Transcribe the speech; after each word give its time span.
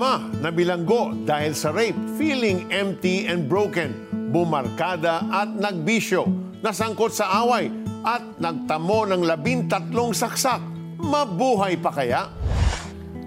ama 0.00 0.32
na 0.40 0.48
bilanggo 0.48 1.12
dahil 1.28 1.52
sa 1.52 1.68
rape, 1.76 2.16
feeling 2.16 2.64
empty 2.72 3.28
and 3.28 3.52
broken, 3.52 3.92
bumarkada 4.32 5.20
at 5.28 5.52
nagbisyo, 5.52 6.24
nasangkot 6.64 7.12
sa 7.12 7.44
away 7.44 7.68
at 8.00 8.24
nagtamo 8.40 9.04
ng 9.12 9.28
labintatlong 9.28 10.16
saksak. 10.16 10.56
Mabuhay 10.96 11.76
pa 11.76 11.92
kaya? 11.92 12.32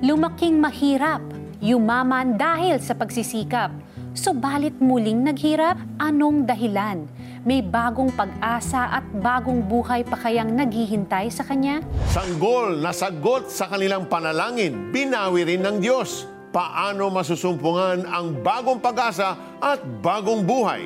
Lumaking 0.01 0.57
mahirap, 0.57 1.21
yumaman 1.61 2.41
dahil 2.41 2.81
sa 2.81 2.97
pagsisikap. 2.97 3.69
Subalit 4.17 4.73
muling 4.81 5.21
naghirap, 5.21 5.77
anong 6.01 6.49
dahilan? 6.49 7.05
May 7.45 7.61
bagong 7.61 8.17
pag-asa 8.17 8.97
at 8.97 9.05
bagong 9.21 9.61
buhay 9.61 10.01
pa 10.01 10.17
kayang 10.17 10.57
naghihintay 10.57 11.29
sa 11.29 11.45
kanya? 11.45 11.85
Sanggol 12.09 12.81
na 12.81 12.89
sagot 12.89 13.53
sa 13.53 13.69
kanilang 13.69 14.09
panalangin, 14.09 14.89
binawi 14.89 15.45
rin 15.45 15.61
ng 15.61 15.77
Diyos. 15.77 16.32
Paano 16.53 17.09
masusumpungan 17.09 18.05
ang 18.05 18.45
bagong 18.45 18.77
pag-asa 18.77 19.57
at 19.57 19.81
bagong 20.05 20.45
buhay? 20.45 20.85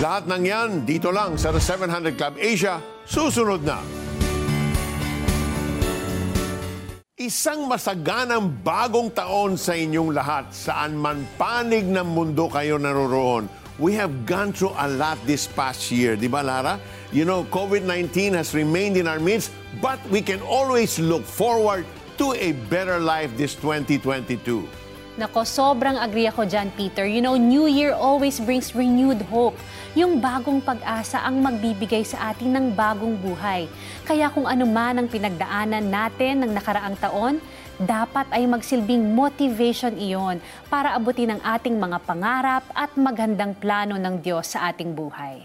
Lahat 0.00 0.24
ng 0.24 0.40
yan 0.48 0.70
dito 0.88 1.12
lang 1.12 1.36
sa 1.36 1.52
The 1.52 1.60
700 1.60 2.16
Club 2.16 2.40
Asia, 2.40 2.80
susunod 3.04 3.60
na. 3.68 3.84
Isang 7.20 7.68
masaganang 7.68 8.48
bagong 8.64 9.12
taon 9.12 9.60
sa 9.60 9.76
inyong 9.76 10.16
lahat 10.16 10.48
saan 10.56 10.96
man 10.96 11.28
panig 11.36 11.84
ng 11.84 12.08
mundo 12.08 12.48
kayo 12.48 12.80
naroroon. 12.80 13.44
We 13.76 13.92
have 14.00 14.24
gone 14.24 14.56
through 14.56 14.72
a 14.72 14.88
lot 14.88 15.20
this 15.28 15.44
past 15.44 15.92
year, 15.92 16.16
di 16.16 16.32
ba 16.32 16.40
Lara? 16.40 16.80
You 17.12 17.28
know, 17.28 17.44
COVID-19 17.52 18.32
has 18.40 18.56
remained 18.56 18.96
in 18.96 19.04
our 19.04 19.20
midst, 19.20 19.52
but 19.84 20.00
we 20.08 20.24
can 20.24 20.40
always 20.40 20.96
look 20.96 21.28
forward 21.28 21.84
to 22.16 22.32
a 22.40 22.56
better 22.72 22.96
life 22.96 23.36
this 23.36 23.52
2022. 23.60 24.83
Nako, 25.14 25.46
sobrang 25.46 25.94
agree 25.94 26.26
ako 26.26 26.42
dyan, 26.42 26.74
Peter. 26.74 27.06
You 27.06 27.22
know, 27.22 27.38
New 27.38 27.70
Year 27.70 27.94
always 27.94 28.42
brings 28.42 28.74
renewed 28.74 29.22
hope. 29.30 29.54
Yung 29.94 30.18
bagong 30.18 30.58
pag-asa 30.58 31.22
ang 31.22 31.38
magbibigay 31.38 32.02
sa 32.02 32.34
atin 32.34 32.50
ng 32.50 32.66
bagong 32.74 33.14
buhay. 33.22 33.70
Kaya 34.02 34.26
kung 34.34 34.42
ano 34.42 34.66
man 34.66 34.98
ang 34.98 35.06
pinagdaanan 35.06 35.86
natin 35.86 36.42
ng 36.42 36.50
nakaraang 36.50 36.98
taon, 36.98 37.38
dapat 37.78 38.26
ay 38.34 38.42
magsilbing 38.50 39.14
motivation 39.14 39.94
iyon 39.94 40.42
para 40.66 40.98
abutin 40.98 41.38
ang 41.38 41.40
ating 41.46 41.78
mga 41.78 42.02
pangarap 42.02 42.66
at 42.74 42.90
magandang 42.98 43.54
plano 43.54 43.94
ng 43.94 44.18
Diyos 44.18 44.58
sa 44.58 44.66
ating 44.74 44.98
buhay. 44.98 45.38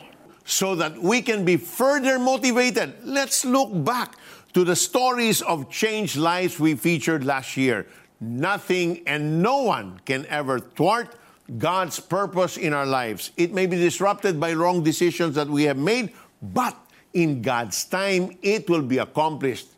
So 0.50 0.74
that 0.82 0.98
we 0.98 1.22
can 1.22 1.46
be 1.46 1.62
further 1.62 2.18
motivated, 2.18 3.06
let's 3.06 3.46
look 3.46 3.70
back 3.70 4.18
to 4.58 4.66
the 4.66 4.74
stories 4.74 5.46
of 5.46 5.70
changed 5.70 6.18
lives 6.18 6.58
we 6.58 6.74
featured 6.74 7.22
last 7.22 7.54
year. 7.54 7.86
Nothing 8.20 9.00
and 9.08 9.40
no 9.40 9.64
one 9.64 10.04
can 10.04 10.28
ever 10.28 10.60
thwart 10.60 11.16
God's 11.48 12.04
purpose 12.04 12.60
in 12.60 12.76
our 12.76 12.86
lives. 12.86 13.32
It 13.40 13.56
may 13.56 13.64
be 13.64 13.80
disrupted 13.80 14.44
by 14.44 14.52
wrong 14.54 14.84
decisions 14.84 15.40
that 15.40 15.48
we 15.48 15.64
have 15.72 15.80
made, 15.80 16.12
but 16.44 16.76
in 17.16 17.40
God's 17.40 17.88
time, 17.88 18.36
it 18.44 18.68
will 18.68 18.84
be 18.84 19.00
accomplished. 19.00 19.72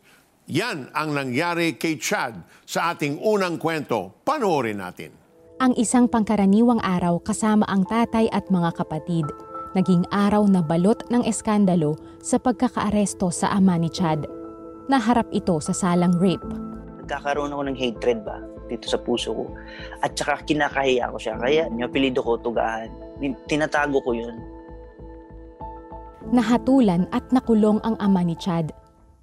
Yan 0.50 0.90
ang 0.90 1.14
nangyari 1.14 1.78
kay 1.78 2.02
Chad 2.02 2.42
sa 2.66 2.90
ating 2.90 3.22
unang 3.22 3.62
kwento. 3.62 4.10
Panoorin 4.26 4.82
natin. 4.82 5.14
Ang 5.62 5.78
isang 5.78 6.10
pangkaraniwang 6.10 6.82
araw 6.82 7.22
kasama 7.22 7.62
ang 7.70 7.86
tatay 7.86 8.26
at 8.34 8.50
mga 8.50 8.74
kapatid. 8.74 9.30
Naging 9.78 10.02
araw 10.10 10.50
na 10.50 10.66
balot 10.66 10.98
ng 11.14 11.22
eskandalo 11.22 11.94
sa 12.18 12.42
pagkakaaresto 12.42 13.30
sa 13.30 13.54
ama 13.54 13.78
ni 13.78 13.86
Chad. 13.86 14.26
Naharap 14.90 15.30
ito 15.30 15.62
sa 15.62 15.70
salang 15.70 16.18
rape 16.18 16.71
nagkakaroon 17.12 17.52
ako 17.52 17.62
ng 17.68 17.76
hatred 17.76 18.24
ba 18.24 18.40
dito 18.72 18.88
sa 18.88 18.96
puso 18.96 19.36
ko. 19.36 19.44
At 20.00 20.16
saka 20.16 20.40
kinakahiya 20.48 21.12
ko 21.12 21.20
siya. 21.20 21.36
Kaya 21.36 21.68
yung 21.68 22.16
ko, 22.16 22.40
Tugahan. 22.40 22.88
Tinatago 23.44 24.00
ko 24.00 24.16
yun. 24.16 24.40
Nahatulan 26.32 27.04
at 27.12 27.28
nakulong 27.28 27.84
ang 27.84 28.00
ama 28.00 28.24
ni 28.24 28.32
Chad. 28.40 28.72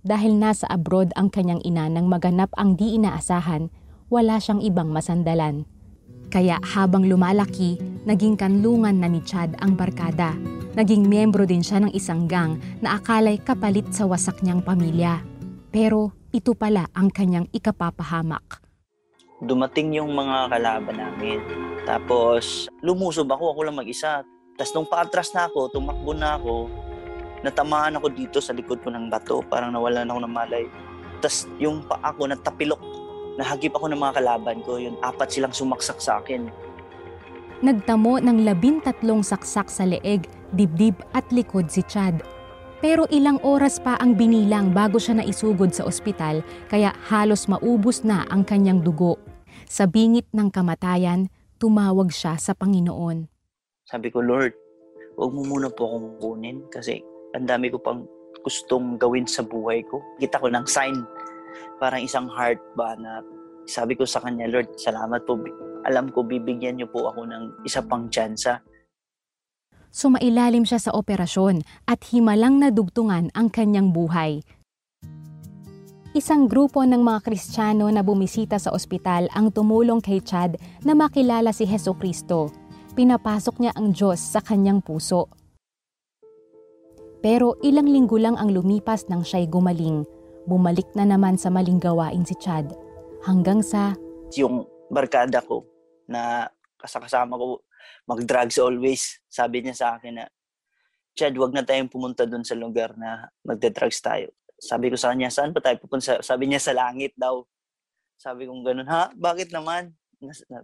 Dahil 0.05 0.37
nasa 0.37 0.69
abroad 0.69 1.09
ang 1.17 1.33
kanyang 1.33 1.65
ina 1.65 1.89
nang 1.89 2.05
maganap 2.05 2.53
ang 2.61 2.77
di 2.77 2.93
inaasahan, 2.93 3.73
wala 4.13 4.37
siyang 4.37 4.61
ibang 4.61 4.93
masandalan. 4.93 5.65
Kaya 6.29 6.61
habang 6.61 7.09
lumalaki, 7.09 7.81
naging 8.05 8.37
kanlungan 8.37 9.01
na 9.01 9.09
ni 9.09 9.25
Chad 9.25 9.57
ang 9.65 9.73
barkada. 9.73 10.37
Naging 10.77 11.09
miyembro 11.09 11.49
din 11.49 11.65
siya 11.65 11.81
ng 11.81 11.91
isang 11.97 12.29
gang 12.29 12.61
na 12.85 13.01
akalay 13.01 13.41
kapalit 13.41 13.89
sa 13.89 14.05
wasak 14.05 14.45
niyang 14.45 14.61
pamilya. 14.61 15.25
Pero 15.69 16.13
ito 16.33 16.57
pala 16.57 16.89
ang 16.97 17.13
kanyang 17.13 17.45
ikapapahamak. 17.53 18.61
Dumating 19.39 19.95
yung 19.97 20.11
mga 20.17 20.49
kalaban 20.49 20.97
namin. 20.97 21.39
Tapos 21.85 22.67
lumusob 22.81 23.29
ako, 23.29 23.53
ako 23.53 23.59
lang 23.69 23.77
mag-isa. 23.77 24.25
Tapos 24.57 24.73
nung 24.75 24.89
paatras 24.89 25.31
na 25.31 25.47
ako, 25.47 25.71
tumakbo 25.71 26.11
na 26.11 26.35
ako, 26.35 26.67
natamaan 27.45 27.95
ako 27.95 28.07
dito 28.11 28.37
sa 28.43 28.51
likod 28.51 28.81
ko 28.83 28.91
ng 28.91 29.07
bato. 29.07 29.39
Parang 29.45 29.71
nawalan 29.71 30.09
ako 30.09 30.19
ng 30.25 30.33
malay. 30.33 30.65
Tapos 31.21 31.47
yung 31.61 31.85
paa 31.85 32.11
ko 32.11 32.27
natapilok. 32.27 32.81
Nahagip 33.39 33.71
ako 33.77 33.87
ng 33.87 34.01
mga 34.01 34.19
kalaban 34.19 34.57
ko. 34.67 34.75
Yun, 34.75 34.99
apat 34.99 35.31
silang 35.31 35.55
sumaksak 35.55 36.01
sa 36.03 36.19
akin. 36.19 36.51
Nagtamo 37.63 38.19
ng 38.19 38.43
labintatlong 38.43 39.19
saksak 39.23 39.67
sa 39.67 39.83
leeg, 39.83 40.27
dibdib 40.55 40.95
at 41.11 41.27
likod 41.31 41.67
si 41.67 41.83
Chad. 41.87 42.38
Pero 42.79 43.03
ilang 43.11 43.43
oras 43.43 43.75
pa 43.83 43.99
ang 43.99 44.15
binilang 44.15 44.71
bago 44.71 45.03
siya 45.03 45.19
naisugod 45.19 45.75
sa 45.75 45.83
ospital 45.83 46.39
kaya 46.71 46.95
halos 47.11 47.51
maubos 47.51 48.07
na 48.07 48.23
ang 48.31 48.47
kanyang 48.47 48.79
dugo. 48.79 49.19
Sa 49.67 49.83
bingit 49.83 50.31
ng 50.31 50.47
kamatayan, 50.47 51.27
tumawag 51.59 52.07
siya 52.07 52.39
sa 52.39 52.55
Panginoon. 52.55 53.27
Sabi 53.83 54.07
ko, 54.07 54.23
Lord, 54.23 54.55
huwag 55.19 55.31
mo 55.35 55.43
muna 55.43 55.67
po 55.67 55.91
akong 55.91 56.09
kunin 56.23 56.63
kasi 56.71 57.03
ang 57.35 57.51
dami 57.51 57.67
ko 57.67 57.83
pang 57.83 58.07
gustong 58.47 58.95
gawin 58.95 59.27
sa 59.27 59.43
buhay 59.43 59.83
ko. 59.83 59.99
Kita 60.15 60.39
ko 60.39 60.47
ng 60.47 60.63
sign, 60.63 61.03
parang 61.83 61.99
isang 61.99 62.31
heart 62.31 62.63
ba 62.79 62.95
na 62.95 63.19
sabi 63.67 63.99
ko 63.99 64.07
sa 64.07 64.23
kanya, 64.23 64.47
Lord, 64.47 64.71
salamat 64.79 65.27
po. 65.27 65.35
Alam 65.83 66.15
ko, 66.15 66.23
bibigyan 66.23 66.79
niyo 66.79 66.87
po 66.87 67.11
ako 67.11 67.27
ng 67.27 67.43
isa 67.67 67.83
pang 67.83 68.07
tsansa 68.07 68.63
sumailalim 69.89 70.65
siya 70.65 70.79
sa 70.79 70.91
operasyon 70.95 71.65
at 71.85 72.01
himalang 72.09 72.61
nadugtungan 72.61 73.33
ang 73.33 73.47
kanyang 73.49 73.93
buhay. 73.93 74.41
Isang 76.17 76.49
grupo 76.49 76.81
ng 76.81 77.05
mga 77.05 77.21
Kristiyano 77.21 77.85
na 77.93 78.01
bumisita 78.01 78.57
sa 78.57 78.73
ospital 78.73 79.29
ang 79.29 79.53
tumulong 79.53 80.01
kay 80.01 80.17
Chad 80.25 80.57
na 80.81 80.97
makilala 80.97 81.53
si 81.53 81.69
Heso 81.69 81.93
Kristo. 81.93 82.49
Pinapasok 82.97 83.61
niya 83.61 83.77
ang 83.77 83.93
Diyos 83.93 84.17
sa 84.17 84.41
kanyang 84.41 84.81
puso. 84.81 85.29
Pero 87.21 87.61
ilang 87.61 87.85
linggo 87.85 88.17
lang 88.17 88.41
ang 88.41 88.49
lumipas 88.49 89.05
nang 89.05 89.21
siya'y 89.21 89.45
gumaling. 89.53 90.01
Bumalik 90.49 90.89
na 90.97 91.05
naman 91.05 91.37
sa 91.37 91.53
maling 91.53 91.77
gawain 91.77 92.25
si 92.25 92.33
Chad. 92.41 92.73
Hanggang 93.21 93.61
sa... 93.61 93.93
Yung 94.33 94.65
barkada 94.89 95.45
ko 95.45 95.61
na 96.09 96.49
kasakasama 96.81 97.37
ko 97.37 97.61
mag-drugs 98.09 98.57
always. 98.57 99.21
Sabi 99.29 99.61
niya 99.61 99.77
sa 99.77 99.87
akin 100.01 100.17
na, 100.17 100.25
Chad, 101.13 101.37
wag 101.37 101.53
na 101.53 101.61
tayong 101.61 101.93
pumunta 101.93 102.25
doon 102.25 102.41
sa 102.41 102.57
lugar 102.57 102.97
na 102.97 103.29
magde-drugs 103.45 104.01
tayo. 104.01 104.33
Sabi 104.57 104.89
ko 104.89 104.97
sa 104.97 105.13
kanya, 105.13 105.29
saan 105.29 105.53
pa 105.53 105.61
tayo 105.61 105.77
pupunta? 105.77 106.17
Sabi 106.25 106.49
niya 106.49 106.57
sa 106.57 106.73
langit 106.73 107.13
daw. 107.13 107.45
Sabi 108.17 108.49
ko 108.49 108.57
ganun, 108.65 108.89
ha? 108.89 109.13
Bakit 109.13 109.53
naman? 109.53 109.93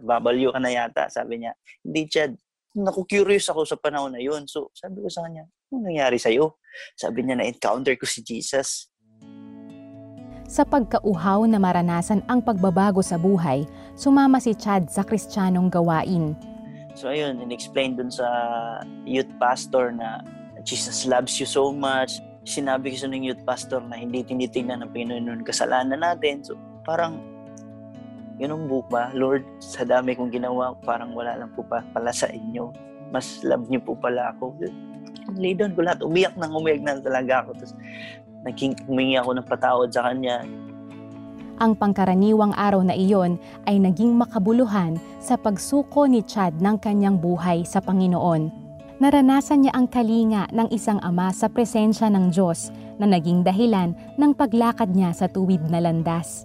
Babalyo 0.02 0.52
ka 0.52 0.60
na 0.60 0.74
yata. 0.74 1.06
Sabi 1.06 1.46
niya, 1.46 1.54
hindi 1.86 2.10
Chad. 2.10 2.34
Naku-curious 2.76 3.48
ako 3.48 3.64
sa 3.64 3.78
panahon 3.78 4.12
na 4.12 4.20
yun. 4.20 4.44
So, 4.44 4.68
sabi 4.76 5.00
ko 5.00 5.08
sa 5.08 5.24
kanya, 5.24 5.48
ano 5.72 5.80
nangyari 5.80 6.20
sa'yo? 6.20 6.60
Sabi 6.92 7.24
niya, 7.24 7.40
na-encounter 7.40 7.96
ko 7.96 8.04
si 8.04 8.20
Jesus. 8.20 8.92
Sa 10.44 10.62
pagkauhaw 10.62 11.48
na 11.48 11.56
maranasan 11.56 12.20
ang 12.28 12.44
pagbabago 12.44 13.00
sa 13.00 13.16
buhay, 13.16 13.64
sumama 13.96 14.38
si 14.44 14.52
Chad 14.52 14.92
sa 14.92 15.02
kristyanong 15.02 15.72
gawain 15.72 16.36
So 16.96 17.12
ayun, 17.12 17.44
in-explain 17.44 18.00
dun 18.00 18.08
sa 18.08 18.24
youth 19.04 19.28
pastor 19.36 19.92
na 19.92 20.24
Jesus 20.64 21.04
loves 21.04 21.36
you 21.36 21.44
so 21.44 21.68
much. 21.68 22.24
Sinabi 22.48 22.96
ko 22.96 23.04
sa 23.04 23.12
ng 23.12 23.20
youth 23.20 23.44
pastor 23.44 23.84
na 23.84 24.00
hindi 24.00 24.24
tinitingnan 24.24 24.80
ng 24.80 24.90
Pinoon 24.96 25.44
kasalanan 25.44 26.00
natin. 26.00 26.40
So 26.40 26.56
parang, 26.88 27.20
yun 28.40 28.56
ang 28.56 28.64
book 28.64 28.88
ba? 28.88 29.12
Lord, 29.12 29.44
sa 29.60 29.84
dami 29.84 30.16
kong 30.16 30.32
ginawa, 30.32 30.72
parang 30.88 31.12
wala 31.12 31.36
lang 31.36 31.52
po 31.52 31.60
pa 31.68 31.84
pala 31.92 32.16
sa 32.16 32.32
inyo. 32.32 32.72
Mas 33.12 33.44
love 33.44 33.68
niyo 33.68 33.84
po 33.84 33.92
pala 33.92 34.32
ako. 34.32 34.56
Lay 35.36 35.52
down 35.52 35.76
ko 35.76 35.84
lahat. 35.84 36.00
Umiyak 36.00 36.32
nang 36.40 36.56
umiyak 36.56 36.80
na 36.80 36.96
talaga 36.96 37.44
ako. 37.44 37.60
Tapos, 37.60 37.74
naging, 38.46 38.72
humingi 38.86 39.18
ako 39.18 39.36
ng 39.36 39.46
patawad 39.46 39.90
sa 39.90 40.06
kanya. 40.08 40.46
Ang 41.56 41.72
pangkaraniwang 41.72 42.52
araw 42.52 42.84
na 42.84 42.92
iyon 42.92 43.40
ay 43.64 43.80
naging 43.80 44.12
makabuluhan 44.12 45.00
sa 45.24 45.40
pagsuko 45.40 46.04
ni 46.04 46.20
Chad 46.20 46.60
ng 46.60 46.76
kanyang 46.76 47.16
buhay 47.16 47.64
sa 47.64 47.80
Panginoon. 47.80 48.52
Naranasan 49.00 49.64
niya 49.64 49.72
ang 49.72 49.88
kalinga 49.88 50.52
ng 50.52 50.68
isang 50.68 51.00
ama 51.00 51.32
sa 51.32 51.48
presensya 51.48 52.12
ng 52.12 52.28
Diyos 52.28 52.68
na 53.00 53.08
naging 53.08 53.40
dahilan 53.40 53.96
ng 54.20 54.32
paglakad 54.36 54.92
niya 54.92 55.16
sa 55.16 55.32
tuwid 55.32 55.64
na 55.72 55.80
landas. 55.80 56.44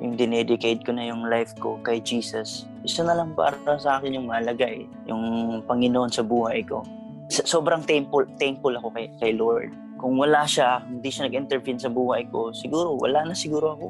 yung 0.00 0.20
dinedicate 0.20 0.84
ko 0.84 0.92
na 0.92 1.08
yung 1.08 1.28
life 1.28 1.56
ko 1.56 1.80
kay 1.80 1.96
Jesus. 2.00 2.68
Isa 2.84 3.04
na 3.04 3.16
lang 3.16 3.32
para 3.32 3.56
sa 3.80 3.96
akin 3.96 4.20
yung 4.20 4.28
mahalaga 4.28 4.68
eh, 4.68 4.84
yung 5.08 5.24
Panginoon 5.64 6.12
sa 6.12 6.20
buhay 6.20 6.60
ko. 6.64 6.84
Sobrang 7.32 7.80
thankful, 7.80 8.28
thankful 8.36 8.72
ako 8.76 8.92
kay, 8.92 9.08
kay 9.16 9.32
Lord. 9.32 9.83
Kung 9.98 10.20
wala 10.20 10.44
siya, 10.44 10.82
hindi 10.84 11.08
siya 11.08 11.30
nag-intervene 11.30 11.80
sa 11.80 11.90
buhay 11.90 12.28
ko, 12.28 12.50
siguro 12.50 12.98
wala 12.98 13.24
na 13.24 13.34
siguro 13.34 13.74
ako. 13.74 13.86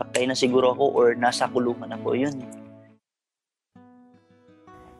Patay 0.00 0.24
na 0.26 0.36
siguro 0.36 0.72
ako 0.72 0.84
or 0.94 1.06
nasa 1.14 1.46
kulungan 1.50 1.92
ako. 1.92 2.16
Yun. 2.16 2.36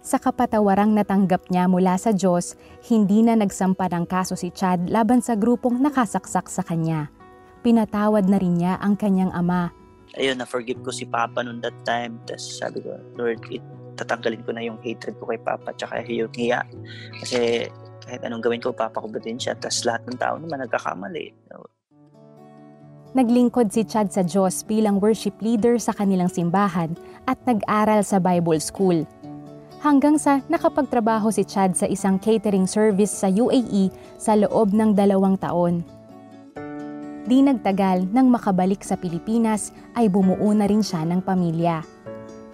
Sa 0.03 0.19
kapatawarang 0.19 0.91
natanggap 0.91 1.47
niya 1.47 1.71
mula 1.71 1.95
sa 1.95 2.11
Diyos, 2.11 2.59
hindi 2.91 3.23
na 3.23 3.39
nagsampa 3.39 3.87
ng 3.87 4.05
kaso 4.05 4.35
si 4.35 4.51
Chad 4.51 4.91
laban 4.91 5.23
sa 5.23 5.39
grupong 5.39 5.79
nakasaksak 5.79 6.51
sa 6.51 6.67
kanya. 6.67 7.07
Pinatawad 7.63 8.27
na 8.27 8.43
rin 8.43 8.59
niya 8.59 8.83
ang 8.83 8.99
kanyang 8.99 9.31
ama 9.31 9.71
ayun, 10.17 10.37
na-forgive 10.37 10.81
ko 10.85 10.91
si 10.93 11.09
Papa 11.09 11.41
noon 11.41 11.61
that 11.65 11.77
time. 11.89 12.21
Tapos 12.29 12.61
sabi 12.61 12.85
ko, 12.85 12.97
Lord, 13.17 13.41
it, 13.49 13.65
tatanggalin 13.97 14.45
ko 14.45 14.51
na 14.53 14.65
yung 14.65 14.79
hatred 14.81 15.17
ko 15.17 15.29
kay 15.29 15.41
Papa 15.41 15.73
tsaka 15.77 16.05
yung 16.09 16.33
hiya. 16.37 16.65
Kasi 17.21 17.69
kahit 18.03 18.23
anong 18.27 18.43
gawin 18.43 18.63
ko, 18.63 18.75
Papa 18.75 18.99
ko 18.99 19.07
ba 19.07 19.23
din 19.23 19.39
siya. 19.39 19.55
Tapos 19.55 19.87
lahat 19.87 20.03
ng 20.11 20.19
tao 20.19 20.35
naman 20.37 20.67
nagkakamali. 20.67 21.33
Naglingkod 23.13 23.69
si 23.69 23.85
Chad 23.85 24.09
sa 24.09 24.25
Diyos 24.25 24.65
bilang 24.65 24.97
worship 24.97 25.37
leader 25.45 25.77
sa 25.77 25.93
kanilang 25.93 26.33
simbahan 26.33 26.97
at 27.29 27.37
nag-aral 27.45 28.01
sa 28.01 28.17
Bible 28.17 28.57
School. 28.57 29.05
Hanggang 29.85 30.17
sa 30.17 30.41
nakapagtrabaho 30.49 31.29
si 31.29 31.45
Chad 31.45 31.77
sa 31.77 31.85
isang 31.85 32.17
catering 32.17 32.65
service 32.65 33.13
sa 33.13 33.29
UAE 33.29 33.93
sa 34.17 34.33
loob 34.33 34.73
ng 34.73 34.97
dalawang 34.97 35.37
taon. 35.37 35.85
Di 37.29 37.39
nagtagal 37.45 38.09
nang 38.11 38.33
makabalik 38.33 38.81
sa 38.81 38.97
Pilipinas 38.97 39.71
ay 39.95 40.09
bumuo 40.09 40.51
na 40.57 40.67
rin 40.67 40.81
siya 40.81 41.05
ng 41.05 41.21
pamilya. 41.21 41.85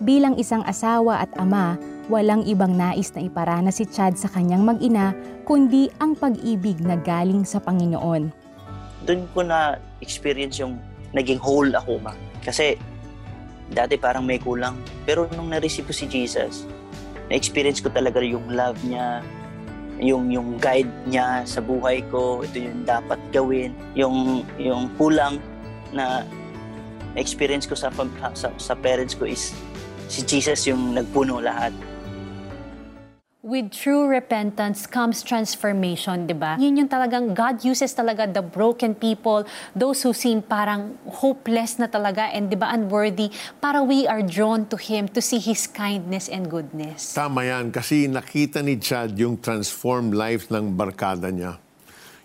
Bilang 0.02 0.36
isang 0.36 0.66
asawa 0.66 1.22
at 1.22 1.30
ama, 1.38 1.78
walang 2.08 2.44
ibang 2.48 2.72
nais 2.72 3.12
na 3.12 3.20
iparana 3.20 3.68
si 3.68 3.84
Chad 3.84 4.16
sa 4.16 4.32
kanyang 4.32 4.64
mag-ina 4.64 5.12
kundi 5.44 5.92
ang 6.00 6.16
pag-ibig 6.16 6.80
na 6.80 6.96
galing 6.96 7.44
sa 7.44 7.60
Panginoon. 7.60 8.32
Doon 9.04 9.22
ko 9.36 9.40
na 9.44 9.76
experience 10.00 10.56
yung 10.60 10.80
naging 11.12 11.40
whole 11.40 11.68
ako 11.72 12.00
ma. 12.00 12.12
Kasi 12.40 12.80
dati 13.72 14.00
parang 14.00 14.24
may 14.24 14.40
kulang. 14.40 14.76
Pero 15.04 15.28
nung 15.36 15.52
na-receive 15.52 15.88
ko 15.88 15.92
si 15.92 16.08
Jesus, 16.08 16.64
na-experience 17.28 17.84
ko 17.84 17.92
talaga 17.92 18.24
yung 18.24 18.48
love 18.52 18.80
niya, 18.84 19.20
yung 20.00 20.32
yung 20.32 20.56
guide 20.56 20.88
niya 21.04 21.44
sa 21.44 21.60
buhay 21.60 22.00
ko, 22.08 22.40
ito 22.44 22.56
yung 22.56 22.88
dapat 22.88 23.20
gawin, 23.32 23.76
yung 23.92 24.48
yung 24.56 24.88
kulang 24.96 25.36
na 25.92 26.24
experience 27.16 27.68
ko 27.68 27.76
sa 27.76 27.92
sa, 28.32 28.48
sa 28.56 28.72
parents 28.76 29.12
ko 29.12 29.28
is 29.28 29.52
si 30.08 30.24
Jesus 30.24 30.64
yung 30.68 30.96
nagpuno 30.96 31.40
lahat. 31.44 31.72
With 33.48 33.72
true 33.72 34.04
repentance 34.04 34.84
comes 34.84 35.24
transformation, 35.24 36.28
di 36.28 36.36
ba? 36.36 36.60
Yun 36.60 36.84
yung 36.84 36.90
talagang 36.92 37.32
God 37.32 37.64
uses 37.64 37.96
talaga 37.96 38.28
the 38.28 38.44
broken 38.44 38.92
people, 38.92 39.48
those 39.72 40.04
who 40.04 40.12
seem 40.12 40.44
parang 40.44 41.00
hopeless 41.08 41.80
na 41.80 41.88
talaga 41.88 42.28
and 42.28 42.52
di 42.52 42.60
ba 42.60 42.68
unworthy, 42.68 43.32
para 43.56 43.80
we 43.80 44.04
are 44.04 44.20
drawn 44.20 44.68
to 44.68 44.76
Him 44.76 45.08
to 45.16 45.24
see 45.24 45.40
His 45.40 45.64
kindness 45.64 46.28
and 46.28 46.52
goodness. 46.52 47.16
Tama 47.16 47.48
yan, 47.48 47.72
kasi 47.72 48.04
nakita 48.04 48.60
ni 48.60 48.76
Chad 48.76 49.16
yung 49.16 49.40
transformed 49.40 50.12
life 50.12 50.52
ng 50.52 50.76
barkada 50.76 51.32
niya. 51.32 51.56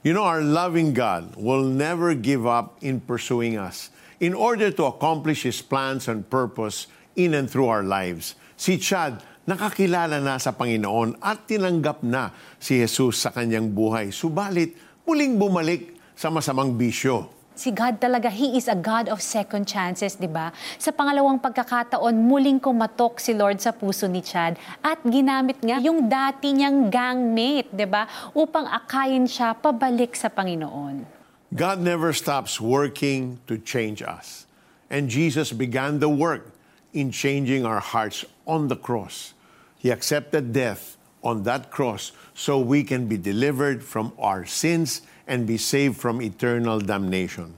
You 0.03 0.11
know, 0.11 0.27
our 0.27 0.43
loving 0.43 0.91
God 0.91 1.39
will 1.39 1.63
never 1.63 2.19
give 2.19 2.43
up 2.43 2.83
in 2.83 2.99
pursuing 2.99 3.55
us 3.55 3.95
in 4.19 4.35
order 4.35 4.75
to 4.75 4.91
accomplish 4.91 5.47
His 5.47 5.63
plans 5.63 6.11
and 6.11 6.27
purpose 6.27 6.91
in 7.15 7.31
and 7.31 7.47
through 7.47 7.71
our 7.71 7.87
lives. 7.87 8.35
Si 8.59 8.75
Chad, 8.75 9.23
nakakilala 9.43 10.23
na 10.23 10.39
sa 10.39 10.55
Panginoon 10.55 11.19
at 11.19 11.43
tinanggap 11.47 11.99
na 12.03 12.31
si 12.59 12.79
Jesus 12.79 13.19
sa 13.19 13.35
kanyang 13.35 13.67
buhay. 13.67 14.11
Subalit, 14.15 14.75
muling 15.03 15.35
bumalik 15.35 15.99
sa 16.15 16.31
masamang 16.31 16.71
bisyo. 16.71 17.27
Si 17.53 17.69
God 17.69 18.01
talaga, 18.01 18.33
He 18.33 18.57
is 18.57 18.65
a 18.65 18.73
God 18.73 19.13
of 19.13 19.21
second 19.21 19.69
chances, 19.69 20.17
di 20.17 20.25
ba? 20.25 20.49
Sa 20.81 20.89
pangalawang 20.89 21.37
pagkakataon, 21.37 22.17
muling 22.17 22.57
kumatok 22.57 23.21
si 23.21 23.29
Lord 23.37 23.61
sa 23.61 23.69
puso 23.69 24.09
ni 24.09 24.25
Chad 24.25 24.57
at 24.81 24.97
ginamit 25.05 25.61
nga 25.61 25.77
yung 25.77 26.09
dati 26.09 26.49
niyang 26.49 26.89
gangmate, 26.89 27.69
di 27.69 27.85
ba? 27.85 28.09
Upang 28.33 28.65
akayin 28.65 29.29
siya 29.29 29.53
pabalik 29.53 30.17
sa 30.17 30.33
Panginoon. 30.33 31.05
God 31.53 31.77
never 31.77 32.09
stops 32.09 32.57
working 32.57 33.37
to 33.45 33.61
change 33.61 34.01
us. 34.01 34.49
And 34.89 35.05
Jesus 35.05 35.53
began 35.53 36.01
the 36.01 36.09
work 36.09 36.49
in 36.89 37.13
changing 37.13 37.69
our 37.69 37.81
hearts 37.81 38.25
on 38.45 38.67
the 38.67 38.75
cross. 38.75 39.33
He 39.77 39.89
accepted 39.89 40.53
death 40.53 40.97
on 41.23 41.43
that 41.43 41.71
cross 41.71 42.11
so 42.33 42.59
we 42.59 42.83
can 42.83 43.07
be 43.07 43.17
delivered 43.17 43.83
from 43.83 44.13
our 44.19 44.45
sins 44.45 45.01
and 45.27 45.47
be 45.47 45.57
saved 45.57 45.97
from 45.97 46.21
eternal 46.21 46.79
damnation. 46.79 47.55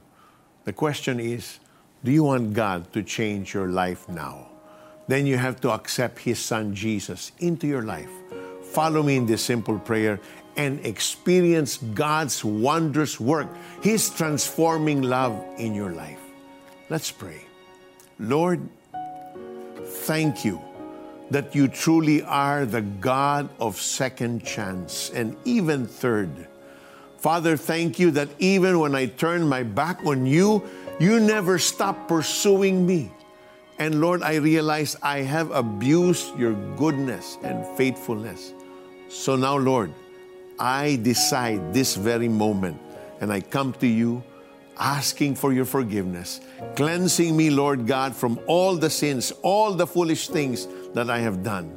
The 0.66 0.74
question 0.74 1.20
is 1.20 1.60
do 2.04 2.12
you 2.12 2.24
want 2.24 2.54
God 2.54 2.92
to 2.94 3.02
change 3.02 3.54
your 3.54 3.68
life 3.68 4.08
now? 4.08 4.50
Then 5.08 5.26
you 5.26 5.38
have 5.38 5.62
to 5.62 5.72
accept 5.72 6.20
His 6.20 6.40
Son 6.40 6.74
Jesus 6.74 7.32
into 7.40 7.68
your 7.68 7.84
life. 7.84 8.10
Follow 8.64 9.02
me 9.02 9.18
in 9.18 9.26
this 9.26 9.44
simple 9.44 9.80
prayer 9.80 10.20
and 10.58 10.84
experience 10.86 11.78
God's 11.78 12.44
wondrous 12.44 13.20
work, 13.20 13.50
His 13.82 14.10
transforming 14.10 15.02
love 15.02 15.44
in 15.58 15.74
your 15.74 15.92
life. 15.92 16.22
Let's 16.90 17.12
pray. 17.12 17.46
Lord, 18.20 18.62
thank 19.84 20.46
you 20.46 20.65
that 21.32 21.56
you 21.56 21.68
truly 21.68 22.22
are 22.24 22.66
the 22.66 22.82
God 22.82 23.50
of 23.60 23.78
second 23.78 24.46
chance 24.46 25.10
and 25.10 25.36
even 25.46 25.86
third. 25.88 26.48
Father, 27.18 27.58
thank 27.58 27.98
you 27.98 28.12
that 28.12 28.30
even 28.38 28.80
when 28.80 28.94
I 28.94 29.08
turn 29.08 29.48
my 29.48 29.64
back 29.64 30.06
on 30.06 30.26
you, 30.26 30.64
you 31.00 31.20
never 31.20 31.58
stop 31.58 32.08
pursuing 32.08 32.86
me. 32.86 33.12
And 33.80 34.00
Lord, 34.00 34.22
I 34.24 34.36
realize 34.36 34.96
I 35.02 35.20
have 35.20 35.52
abused 35.52 36.38
your 36.38 36.54
goodness 36.78 37.38
and 37.44 37.66
faithfulness. 37.76 38.54
So 39.10 39.36
now, 39.36 39.58
Lord, 39.58 39.92
I 40.60 40.98
decide 41.02 41.74
this 41.74 41.96
very 41.96 42.30
moment 42.30 42.80
and 43.20 43.34
I 43.34 43.42
come 43.42 43.74
to 43.74 43.88
you 43.88 44.24
asking 44.78 45.36
for 45.36 45.54
your 45.54 45.66
forgiveness, 45.66 46.42
cleansing 46.76 47.36
me, 47.36 47.50
Lord 47.50 47.88
God, 47.88 48.16
from 48.16 48.40
all 48.48 48.76
the 48.76 48.90
sins, 48.90 49.32
all 49.42 49.74
the 49.74 49.88
foolish 49.88 50.28
things 50.28 50.68
that 50.96 51.12
I 51.12 51.20
have 51.20 51.44
done. 51.44 51.70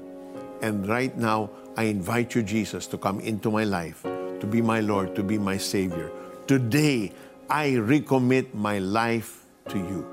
And 0.63 0.87
right 0.89 1.13
now, 1.19 1.51
I 1.77 1.91
invite 1.91 2.35
you, 2.35 2.43
Jesus, 2.43 2.87
to 2.89 2.99
come 2.99 3.21
into 3.21 3.51
my 3.51 3.63
life, 3.63 4.03
to 4.03 4.47
be 4.47 4.63
my 4.63 4.81
Lord, 4.81 5.15
to 5.15 5.23
be 5.23 5.39
my 5.39 5.59
Savior. 5.59 6.11
Today, 6.47 7.13
I 7.51 7.79
recommit 7.79 8.55
my 8.55 8.79
life 8.79 9.45
to 9.69 9.79
you. 9.79 10.07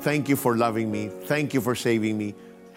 Thank 0.00 0.28
you 0.28 0.36
for 0.36 0.56
loving 0.56 0.90
me. 0.90 1.08
Thank 1.24 1.54
you 1.54 1.60
for 1.60 1.74
saving 1.74 2.18
me. 2.18 2.34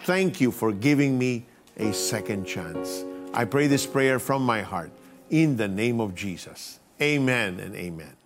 Thank 0.08 0.40
you 0.40 0.52
for 0.52 0.72
giving 0.72 1.18
me 1.18 1.44
a 1.76 1.92
second 1.92 2.46
chance. 2.46 3.04
I 3.32 3.44
pray 3.44 3.66
this 3.66 3.84
prayer 3.84 4.18
from 4.18 4.44
my 4.44 4.62
heart 4.62 4.92
in 5.28 5.56
the 5.56 5.68
name 5.68 6.00
of 6.00 6.14
Jesus. 6.14 6.80
Amen 7.00 7.60
and 7.60 7.76
amen. 7.76 8.16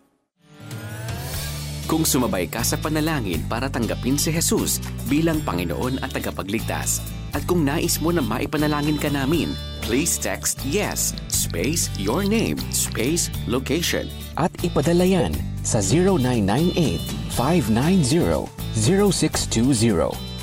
Kung 1.85 2.09
sumabay 2.09 2.49
ka 2.49 2.65
sa 2.65 2.81
panalangin 2.81 3.45
para 3.45 3.69
tanggapin 3.69 4.17
si 4.17 4.33
Jesus 4.33 4.81
bilang 5.05 5.45
Panginoon 5.45 6.01
at 6.01 6.17
tagapagligtas, 6.17 7.05
at 7.35 7.43
kung 7.51 7.67
nais 7.67 7.99
mo 7.99 8.15
na 8.15 8.23
maipanalangin 8.23 8.97
ka 8.97 9.11
namin, 9.11 9.53
please 9.83 10.17
text 10.17 10.63
YES, 10.63 11.13
space 11.27 11.91
your 11.99 12.23
name, 12.23 12.57
space 12.71 13.29
location, 13.51 14.07
at 14.39 14.55
ipadala 14.63 15.05
yan 15.05 15.35
sa 15.67 15.83
0998 15.83 17.03
590 17.35 18.49
0620. 18.75 20.34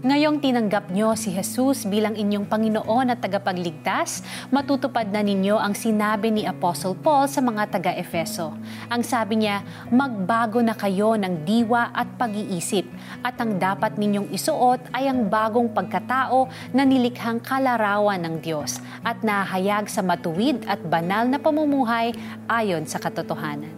Ngayong 0.00 0.40
tinanggap 0.40 0.88
nyo 0.88 1.12
si 1.12 1.28
Jesus 1.28 1.84
bilang 1.84 2.16
inyong 2.16 2.48
Panginoon 2.48 3.12
at 3.12 3.20
tagapagligtas, 3.20 4.24
matutupad 4.48 5.04
na 5.04 5.20
ninyo 5.20 5.60
ang 5.60 5.76
sinabi 5.76 6.32
ni 6.32 6.48
Apostle 6.48 6.96
Paul 6.96 7.28
sa 7.28 7.44
mga 7.44 7.68
taga-Efeso. 7.68 8.56
Ang 8.88 9.04
sabi 9.04 9.44
niya, 9.44 9.60
magbago 9.92 10.64
na 10.64 10.72
kayo 10.72 11.20
ng 11.20 11.44
diwa 11.44 11.92
at 11.92 12.16
pag-iisip 12.16 12.88
at 13.20 13.36
ang 13.44 13.60
dapat 13.60 14.00
ninyong 14.00 14.32
isuot 14.32 14.88
ay 14.96 15.12
ang 15.12 15.28
bagong 15.28 15.68
pagkatao 15.68 16.48
na 16.72 16.88
nilikhang 16.88 17.44
kalarawan 17.44 18.24
ng 18.24 18.40
Diyos 18.40 18.80
at 19.04 19.20
nahayag 19.20 19.84
sa 19.92 20.00
matuwid 20.00 20.64
at 20.64 20.80
banal 20.80 21.28
na 21.28 21.36
pamumuhay 21.36 22.16
ayon 22.48 22.88
sa 22.88 22.96
katotohanan. 22.96 23.68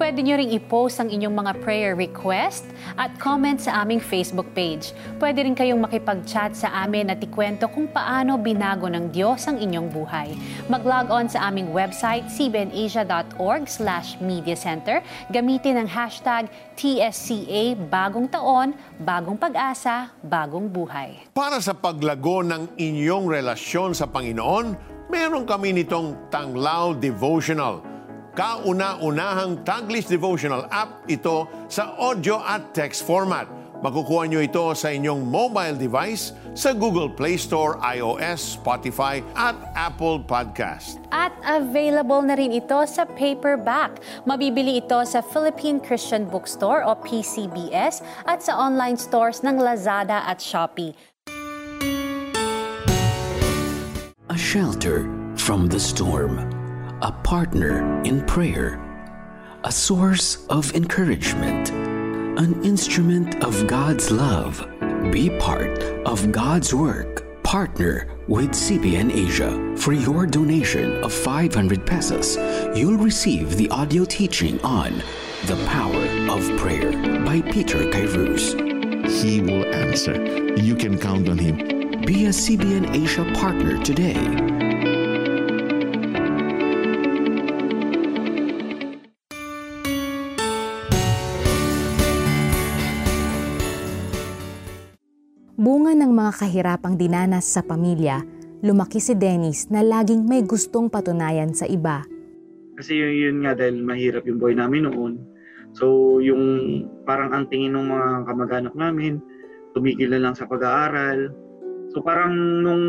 Pwede 0.00 0.24
nyo 0.24 0.40
ring 0.40 0.56
i-post 0.56 0.96
ang 0.96 1.12
inyong 1.12 1.36
mga 1.44 1.52
prayer 1.60 1.92
request 1.92 2.64
at 2.96 3.12
comment 3.20 3.60
sa 3.60 3.84
aming 3.84 4.00
Facebook 4.00 4.48
page. 4.56 4.96
Pwede 5.20 5.44
rin 5.44 5.52
kayong 5.52 5.76
makipag-chat 5.76 6.56
sa 6.56 6.72
amin 6.88 7.12
at 7.12 7.20
ikwento 7.20 7.68
kung 7.68 7.84
paano 7.84 8.40
binago 8.40 8.88
ng 8.88 9.12
Diyos 9.12 9.44
ang 9.44 9.60
inyong 9.60 9.92
buhay. 9.92 10.32
Mag-log 10.72 11.12
on 11.12 11.28
sa 11.28 11.52
aming 11.52 11.76
website 11.76 12.24
cbnasia.org 12.32 13.68
slash 13.68 14.16
mediacenter. 14.24 15.04
Gamitin 15.28 15.84
ang 15.84 15.88
hashtag 15.92 16.48
TSCA 16.80 17.76
Bagong 17.76 18.32
Taon, 18.32 18.72
Bagong 19.04 19.36
Pag-asa, 19.36 20.16
Bagong 20.24 20.72
Buhay. 20.72 21.28
Para 21.36 21.60
sa 21.60 21.76
paglago 21.76 22.40
ng 22.40 22.72
inyong 22.80 23.28
relasyon 23.28 23.92
sa 23.92 24.08
Panginoon, 24.08 24.80
meron 25.12 25.44
kami 25.44 25.76
nitong 25.76 26.32
Tanglaw 26.32 26.96
Devotional 26.96 27.89
kauna-unahang 28.40 29.60
Taglish 29.68 30.08
Devotional 30.08 30.64
app 30.72 31.04
ito 31.12 31.44
sa 31.68 31.92
audio 32.00 32.40
at 32.40 32.72
text 32.72 33.04
format. 33.04 33.44
Makukuha 33.84 34.28
nyo 34.32 34.40
ito 34.40 34.72
sa 34.72 34.88
inyong 34.92 35.28
mobile 35.28 35.76
device 35.76 36.32
sa 36.56 36.72
Google 36.72 37.12
Play 37.12 37.36
Store, 37.36 37.76
iOS, 37.84 38.56
Spotify 38.56 39.20
at 39.36 39.56
Apple 39.76 40.24
Podcast. 40.24 41.00
At 41.12 41.36
available 41.44 42.24
na 42.24 42.36
rin 42.36 42.56
ito 42.56 42.80
sa 42.88 43.04
paperback. 43.04 44.00
Mabibili 44.24 44.80
ito 44.80 45.00
sa 45.04 45.20
Philippine 45.20 45.76
Christian 45.76 46.24
Bookstore 46.24 46.80
o 46.88 46.96
PCBS 46.96 48.00
at 48.24 48.40
sa 48.40 48.56
online 48.56 48.96
stores 48.96 49.44
ng 49.44 49.60
Lazada 49.60 50.24
at 50.24 50.40
Shopee. 50.40 50.96
A 54.32 54.36
shelter 54.36 55.04
from 55.36 55.68
the 55.68 55.80
storm. 55.80 56.59
A 57.02 57.12
partner 57.12 58.02
in 58.02 58.24
prayer, 58.26 58.78
a 59.64 59.72
source 59.72 60.46
of 60.48 60.74
encouragement, 60.74 61.70
an 61.70 62.62
instrument 62.62 63.42
of 63.42 63.66
God's 63.66 64.10
love. 64.10 64.66
Be 65.10 65.30
part 65.38 65.82
of 66.04 66.30
God's 66.30 66.74
work. 66.74 67.42
Partner 67.42 68.06
with 68.28 68.50
CBN 68.50 69.12
Asia. 69.12 69.76
For 69.78 69.92
your 69.92 70.26
donation 70.26 71.02
of 71.02 71.12
500 71.12 71.86
pesos, 71.86 72.36
you'll 72.76 72.98
receive 72.98 73.56
the 73.56 73.68
audio 73.70 74.04
teaching 74.04 74.60
on 74.60 75.02
The 75.46 75.56
Power 75.66 76.04
of 76.30 76.58
Prayer 76.58 76.92
by 77.24 77.40
Peter 77.50 77.78
Kairos. 77.78 78.54
He 79.08 79.40
will 79.40 79.64
answer. 79.74 80.14
You 80.56 80.76
can 80.76 80.98
count 80.98 81.28
on 81.30 81.38
him. 81.38 81.56
Be 82.02 82.26
a 82.26 82.30
CBN 82.30 82.94
Asia 82.94 83.24
partner 83.34 83.82
today. 83.82 84.59
Kahirapang 96.40 96.96
dinanas 96.96 97.44
sa 97.44 97.60
pamilya, 97.60 98.24
lumaki 98.64 98.96
si 98.96 99.12
Dennis 99.12 99.68
na 99.68 99.84
laging 99.84 100.24
may 100.24 100.40
gustong 100.40 100.88
patunayan 100.88 101.52
sa 101.52 101.68
iba. 101.68 102.00
Kasi 102.80 102.96
yun, 102.96 103.12
yun 103.12 103.36
nga 103.44 103.52
dahil 103.52 103.84
mahirap 103.84 104.24
yung 104.24 104.40
boy 104.40 104.56
namin 104.56 104.88
noon. 104.88 105.20
So 105.76 106.16
yung 106.24 106.40
parang 107.04 107.36
ang 107.36 107.44
tingin 107.52 107.76
ng 107.76 107.92
mga 107.92 108.08
kamag-anak 108.24 108.72
namin, 108.72 109.20
tumigil 109.76 110.08
na 110.16 110.24
lang 110.24 110.32
sa 110.32 110.48
pag-aaral. 110.48 111.28
So 111.92 112.00
parang 112.00 112.32
nung 112.64 112.84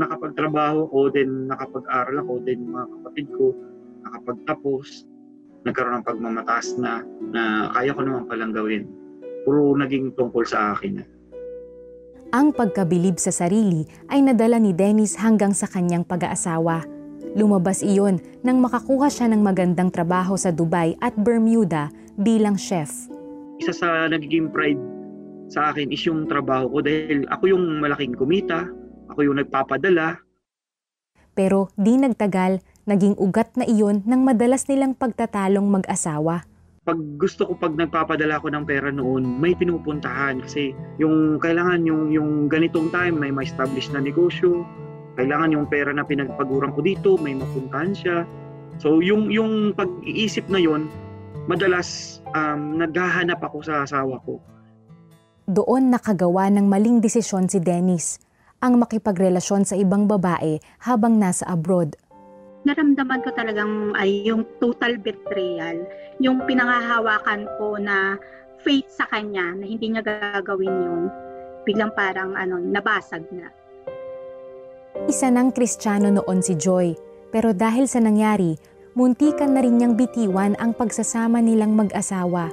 nakapagtrabaho 0.00 0.88
ko, 0.88 1.12
then 1.12 1.44
nakapag-aral 1.44 2.24
ako, 2.24 2.32
then 2.48 2.64
mga 2.64 2.86
kapatid 2.88 3.26
ko, 3.36 3.52
nakapagtapos, 4.00 5.04
nagkaroon 5.68 6.00
ng 6.00 6.08
pagmamataas 6.08 6.80
na 6.80 7.04
na 7.32 7.68
kaya 7.76 7.92
ko 7.92 8.00
naman 8.00 8.24
palang 8.24 8.56
gawin. 8.56 8.88
Puro 9.44 9.76
naging 9.76 10.16
tungkol 10.16 10.48
sa 10.48 10.72
akin. 10.72 11.13
Ang 12.34 12.50
pagkabilib 12.50 13.22
sa 13.22 13.30
sarili 13.30 13.86
ay 14.10 14.18
nadala 14.18 14.58
ni 14.58 14.74
Dennis 14.74 15.14
hanggang 15.14 15.54
sa 15.54 15.70
kanyang 15.70 16.02
pag-aasawa. 16.02 16.82
Lumabas 17.38 17.78
iyon 17.78 18.18
nang 18.42 18.58
makakuha 18.58 19.06
siya 19.06 19.30
ng 19.30 19.38
magandang 19.38 19.94
trabaho 19.94 20.34
sa 20.34 20.50
Dubai 20.50 20.98
at 20.98 21.14
Bermuda 21.14 21.94
bilang 22.18 22.58
chef. 22.58 22.90
Isa 23.62 23.70
sa 23.70 24.10
nagiging 24.10 24.50
pride 24.50 24.82
sa 25.46 25.70
akin 25.70 25.94
is 25.94 26.02
yung 26.10 26.26
trabaho 26.26 26.66
ko 26.74 26.82
dahil 26.82 27.22
ako 27.30 27.54
yung 27.54 27.78
malaking 27.78 28.18
kumita, 28.18 28.66
ako 29.14 29.30
yung 29.30 29.38
nagpapadala. 29.38 30.18
Pero 31.38 31.70
di 31.78 31.94
nagtagal, 31.94 32.58
naging 32.82 33.14
ugat 33.14 33.54
na 33.54 33.62
iyon 33.62 34.02
ng 34.02 34.20
madalas 34.26 34.66
nilang 34.66 34.98
pagtatalong 34.98 35.70
mag-asawa 35.70 36.42
pag 36.84 37.00
gusto 37.16 37.48
ko 37.48 37.56
pag 37.56 37.72
nagpapadala 37.72 38.44
ko 38.44 38.52
ng 38.52 38.64
pera 38.68 38.92
noon, 38.92 39.40
may 39.40 39.56
pinupuntahan 39.56 40.44
kasi 40.44 40.76
yung 41.00 41.40
kailangan 41.40 41.80
yung 41.88 42.12
yung 42.12 42.52
ganitong 42.52 42.92
time 42.92 43.16
may 43.16 43.32
ma-establish 43.32 43.88
na 43.88 44.04
negosyo, 44.04 44.68
kailangan 45.16 45.56
yung 45.56 45.66
pera 45.66 45.96
na 45.96 46.04
pinagpaguran 46.04 46.76
ko 46.76 46.84
dito, 46.84 47.16
may 47.16 47.32
mapuntahan 47.32 47.96
siya. 47.96 48.28
So 48.76 49.00
yung 49.00 49.32
yung 49.32 49.72
pag-iisip 49.72 50.44
na 50.52 50.60
yon, 50.60 50.92
madalas 51.48 52.20
um, 52.36 52.76
naghahanap 52.76 53.40
ako 53.40 53.64
sa 53.64 53.88
asawa 53.88 54.20
ko. 54.28 54.44
Doon 55.48 55.88
nakagawa 55.88 56.52
ng 56.52 56.68
maling 56.68 57.00
desisyon 57.00 57.48
si 57.48 57.64
Dennis, 57.64 58.20
ang 58.60 58.76
makipagrelasyon 58.80 59.68
sa 59.68 59.76
ibang 59.76 60.04
babae 60.04 60.60
habang 60.84 61.16
nasa 61.16 61.48
abroad 61.48 61.96
naramdaman 62.64 63.20
ko 63.20 63.30
talagang 63.36 63.92
ay 63.94 64.24
yung 64.24 64.44
total 64.58 64.96
betrayal, 64.96 65.84
yung 66.18 66.40
pinangahawakan 66.48 67.44
ko 67.60 67.76
na 67.76 68.16
faith 68.64 68.88
sa 68.88 69.04
kanya 69.12 69.52
na 69.52 69.64
hindi 69.68 69.92
niya 69.92 70.00
gagawin 70.00 70.72
yun, 70.72 71.02
biglang 71.68 71.92
parang 71.92 72.32
ano, 72.32 72.56
nabasag 72.56 73.24
na. 73.30 73.52
Isa 75.04 75.28
ng 75.28 75.52
Kristiyano 75.52 76.08
noon 76.08 76.40
si 76.40 76.56
Joy, 76.56 76.96
pero 77.28 77.52
dahil 77.52 77.84
sa 77.84 78.00
nangyari, 78.00 78.56
muntikan 78.96 79.52
na 79.52 79.60
rin 79.60 79.76
niyang 79.76 79.94
bitiwan 80.00 80.56
ang 80.56 80.72
pagsasama 80.72 81.44
nilang 81.44 81.76
mag-asawa. 81.76 82.48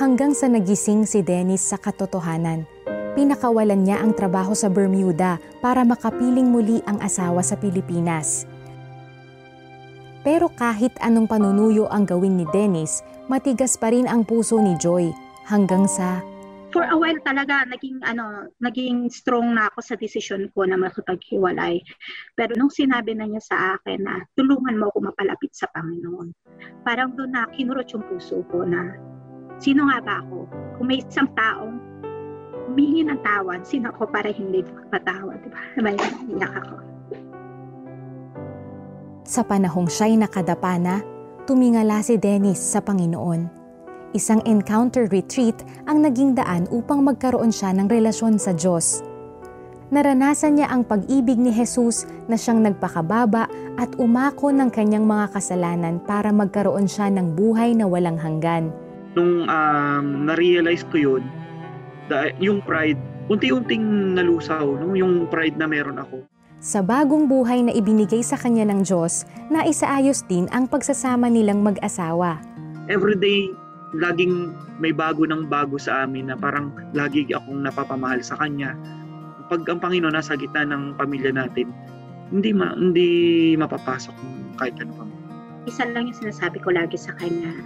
Hanggang 0.00 0.32
sa 0.32 0.48
nagising 0.48 1.04
si 1.04 1.20
Dennis 1.22 1.62
sa 1.62 1.76
katotohanan– 1.78 2.66
pinakawalan 3.14 3.82
niya 3.86 4.02
ang 4.02 4.14
trabaho 4.14 4.54
sa 4.54 4.70
Bermuda 4.70 5.42
para 5.58 5.82
makapiling 5.82 6.46
muli 6.46 6.78
ang 6.86 6.98
asawa 7.02 7.42
sa 7.42 7.58
Pilipinas. 7.58 8.46
Pero 10.20 10.52
kahit 10.52 10.92
anong 11.00 11.26
panunuyo 11.26 11.88
ang 11.88 12.04
gawin 12.04 12.36
ni 12.36 12.44
Dennis, 12.52 13.00
matigas 13.26 13.80
pa 13.80 13.88
rin 13.88 14.04
ang 14.04 14.28
puso 14.28 14.60
ni 14.60 14.76
Joy 14.76 15.08
hanggang 15.48 15.88
sa 15.88 16.20
For 16.70 16.86
a 16.86 16.94
while 16.94 17.18
talaga 17.26 17.66
naging 17.66 17.98
ano, 18.06 18.46
naging 18.62 19.10
strong 19.10 19.58
na 19.58 19.66
ako 19.74 19.82
sa 19.82 19.98
desisyon 19.98 20.54
ko 20.54 20.62
na 20.62 20.78
makipaghiwalay. 20.78 21.82
Pero 22.38 22.54
nung 22.54 22.70
sinabi 22.70 23.10
na 23.18 23.26
niya 23.26 23.42
sa 23.42 23.56
akin 23.74 24.06
na 24.06 24.22
tulungan 24.38 24.78
mo 24.78 24.86
ako 24.94 25.10
mapalapit 25.10 25.50
sa 25.50 25.66
Panginoon, 25.74 26.30
parang 26.86 27.10
doon 27.18 27.34
na 27.34 27.50
kinurot 27.50 27.90
yung 27.90 28.06
puso 28.06 28.46
ko 28.54 28.62
na 28.62 28.94
sino 29.58 29.90
nga 29.90 29.98
ba 29.98 30.22
ako? 30.22 30.46
Kung 30.78 30.86
may 30.86 31.02
isang 31.02 31.26
taong 31.34 31.89
humingi 32.70 33.02
ng 33.02 33.18
tawad, 33.26 33.66
sino 33.66 33.90
ako 33.90 34.06
para 34.06 34.30
hindi 34.30 34.62
patawad, 34.94 35.42
di 35.42 35.50
ba? 35.50 35.58
Diba, 35.74 35.90
iyak 36.38 36.54
ako. 36.62 36.74
Sa 39.26 39.42
panahong 39.42 39.90
siya'y 39.90 40.14
nakadapa 40.14 40.78
na, 40.78 41.02
tumingala 41.50 41.98
si 42.06 42.14
Dennis 42.14 42.62
sa 42.62 42.78
Panginoon. 42.78 43.58
Isang 44.14 44.42
encounter 44.46 45.06
retreat 45.10 45.62
ang 45.86 46.02
naging 46.02 46.38
daan 46.38 46.66
upang 46.70 47.02
magkaroon 47.02 47.50
siya 47.50 47.74
ng 47.74 47.86
relasyon 47.90 48.38
sa 48.38 48.54
Diyos. 48.54 49.02
Naranasan 49.90 50.58
niya 50.58 50.70
ang 50.70 50.86
pag-ibig 50.86 51.34
ni 51.34 51.50
Jesus 51.50 52.06
na 52.30 52.38
siyang 52.38 52.62
nagpakababa 52.62 53.50
at 53.74 53.90
umako 53.98 54.54
ng 54.54 54.70
kanyang 54.70 55.02
mga 55.02 55.34
kasalanan 55.34 55.98
para 56.06 56.30
magkaroon 56.30 56.86
siya 56.86 57.10
ng 57.10 57.34
buhay 57.34 57.74
na 57.74 57.90
walang 57.90 58.18
hanggan. 58.18 58.70
Nung 59.18 59.50
um, 59.50 60.06
na-realize 60.30 60.86
ko 60.90 61.18
yun, 61.18 61.22
da, 62.10 62.34
yung 62.42 62.58
pride, 62.66 62.98
unti-unting 63.30 64.18
nalusaw, 64.18 64.66
no? 64.66 64.98
yung 64.98 65.30
pride 65.30 65.54
na 65.54 65.70
meron 65.70 66.02
ako. 66.02 66.26
Sa 66.60 66.84
bagong 66.84 67.24
buhay 67.30 67.64
na 67.64 67.72
ibinigay 67.72 68.20
sa 68.20 68.36
kanya 68.36 68.68
ng 68.68 68.84
Diyos, 68.84 69.24
naisaayos 69.48 70.26
din 70.28 70.44
ang 70.52 70.68
pagsasama 70.68 71.30
nilang 71.32 71.64
mag-asawa. 71.64 72.42
Everyday, 72.90 73.48
laging 73.96 74.52
may 74.76 74.92
bago 74.92 75.24
ng 75.24 75.48
bago 75.48 75.80
sa 75.80 76.04
amin 76.04 76.28
na 76.28 76.36
parang 76.36 76.74
lagi 76.92 77.24
akong 77.32 77.64
napapamahal 77.64 78.20
sa 78.20 78.36
kanya. 78.36 78.76
Pag 79.48 79.64
ang 79.72 79.80
Panginoon 79.80 80.12
nasa 80.12 80.36
gitna 80.36 80.68
ng 80.68 81.00
pamilya 81.00 81.32
natin, 81.32 81.72
hindi 82.28 82.52
ma, 82.52 82.76
hindi 82.76 83.08
mapapasok 83.56 84.14
kahit 84.60 84.76
ano 84.84 84.92
pa. 85.00 85.04
Isa 85.64 85.88
lang 85.88 86.12
yung 86.12 86.18
sinasabi 86.18 86.60
ko 86.60 86.76
lagi 86.76 87.00
sa 87.00 87.16
kanya. 87.16 87.56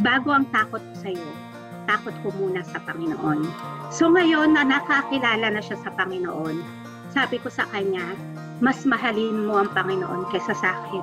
Bago 0.00 0.30
ang 0.30 0.46
takot 0.54 0.80
sa 0.94 1.10
iyo, 1.10 1.49
takot 1.90 2.14
ko 2.22 2.30
muna 2.38 2.62
sa 2.62 2.78
Panginoon. 2.86 3.42
So 3.90 4.06
ngayon 4.06 4.54
na 4.54 4.62
nakakilala 4.62 5.50
na 5.50 5.58
siya 5.58 5.74
sa 5.82 5.90
Panginoon, 5.90 6.62
sabi 7.10 7.42
ko 7.42 7.50
sa 7.50 7.66
kanya, 7.74 8.14
mas 8.62 8.86
mahalin 8.86 9.50
mo 9.50 9.58
ang 9.58 9.74
Panginoon 9.74 10.30
kaysa 10.30 10.54
sa 10.54 10.78
akin. 10.78 11.02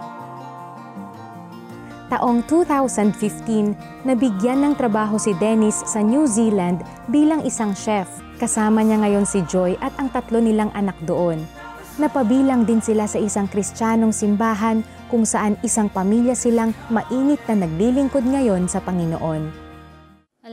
Taong 2.08 2.40
2015, 2.48 4.08
nabigyan 4.08 4.64
ng 4.64 4.74
trabaho 4.80 5.20
si 5.20 5.36
Dennis 5.36 5.84
sa 5.84 6.00
New 6.00 6.24
Zealand 6.24 6.80
bilang 7.12 7.44
isang 7.44 7.76
chef. 7.76 8.08
Kasama 8.40 8.80
niya 8.80 9.04
ngayon 9.04 9.28
si 9.28 9.44
Joy 9.44 9.76
at 9.84 9.92
ang 10.00 10.08
tatlo 10.16 10.40
nilang 10.40 10.72
anak 10.72 10.96
doon. 11.04 11.44
Napabilang 12.00 12.64
din 12.64 12.80
sila 12.80 13.12
sa 13.12 13.20
isang 13.20 13.50
kristyanong 13.52 14.16
simbahan 14.16 14.88
kung 15.12 15.28
saan 15.28 15.60
isang 15.68 15.92
pamilya 15.92 16.38
silang 16.38 16.72
mainit 16.88 17.44
na 17.50 17.68
naglilingkod 17.68 18.24
ngayon 18.24 18.72
sa 18.72 18.80
Panginoon. 18.80 19.67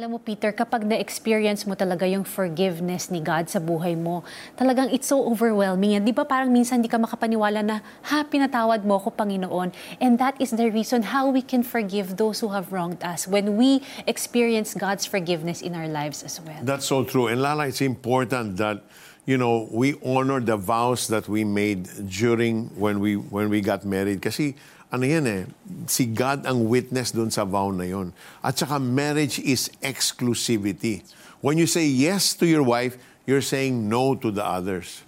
Alam 0.04 0.20
mo, 0.20 0.20
Peter, 0.20 0.52
kapag 0.52 0.84
na-experience 0.84 1.64
mo 1.64 1.72
talaga 1.72 2.04
yung 2.04 2.28
forgiveness 2.28 3.08
ni 3.08 3.24
God 3.24 3.48
sa 3.48 3.56
buhay 3.56 3.96
mo, 3.96 4.20
talagang 4.52 4.92
it's 4.92 5.08
so 5.08 5.24
overwhelming. 5.24 5.96
Di 6.04 6.12
ba 6.12 6.28
parang 6.28 6.52
minsan 6.52 6.84
di 6.84 6.92
ka 6.92 7.00
makapaniwala 7.00 7.64
na, 7.64 7.80
ha, 8.12 8.20
pinatawad 8.20 8.84
mo 8.84 9.00
ako, 9.00 9.16
Panginoon. 9.16 9.72
And 10.04 10.20
that 10.20 10.36
is 10.36 10.52
the 10.52 10.68
reason 10.68 11.08
how 11.08 11.32
we 11.32 11.40
can 11.40 11.64
forgive 11.64 12.20
those 12.20 12.44
who 12.44 12.52
have 12.52 12.68
wronged 12.68 13.00
us 13.00 13.24
when 13.24 13.56
we 13.56 13.80
experience 14.04 14.76
God's 14.76 15.08
forgiveness 15.08 15.64
in 15.64 15.72
our 15.72 15.88
lives 15.88 16.20
as 16.20 16.36
well. 16.36 16.60
That's 16.60 16.84
so 16.84 17.08
true. 17.08 17.32
And 17.32 17.40
Lala, 17.40 17.72
it's 17.72 17.80
important 17.80 18.60
that 18.60 18.84
you 19.24 19.40
know, 19.40 19.72
we 19.72 19.96
honor 20.04 20.36
the 20.36 20.60
vows 20.60 21.08
that 21.08 21.32
we 21.32 21.48
made 21.48 21.88
during 22.12 22.68
when 22.76 23.00
we 23.00 23.16
when 23.16 23.48
we 23.48 23.64
got 23.64 23.88
married 23.88 24.20
kasi 24.20 24.52
ano 24.94 25.10
yan 25.10 25.26
eh, 25.26 25.42
si 25.90 26.06
God 26.06 26.46
ang 26.46 26.70
witness 26.70 27.10
doon 27.10 27.26
sa 27.26 27.42
vow 27.42 27.74
na 27.74 27.82
yon. 27.82 28.14
At 28.38 28.62
saka 28.62 28.78
marriage 28.78 29.42
is 29.42 29.66
exclusivity. 29.82 31.02
When 31.42 31.58
you 31.58 31.66
say 31.66 31.82
yes 31.82 32.38
to 32.38 32.46
your 32.46 32.62
wife, 32.62 32.94
you're 33.26 33.42
saying 33.42 33.90
no 33.90 34.14
to 34.14 34.30
the 34.30 34.46
others. 34.46 35.02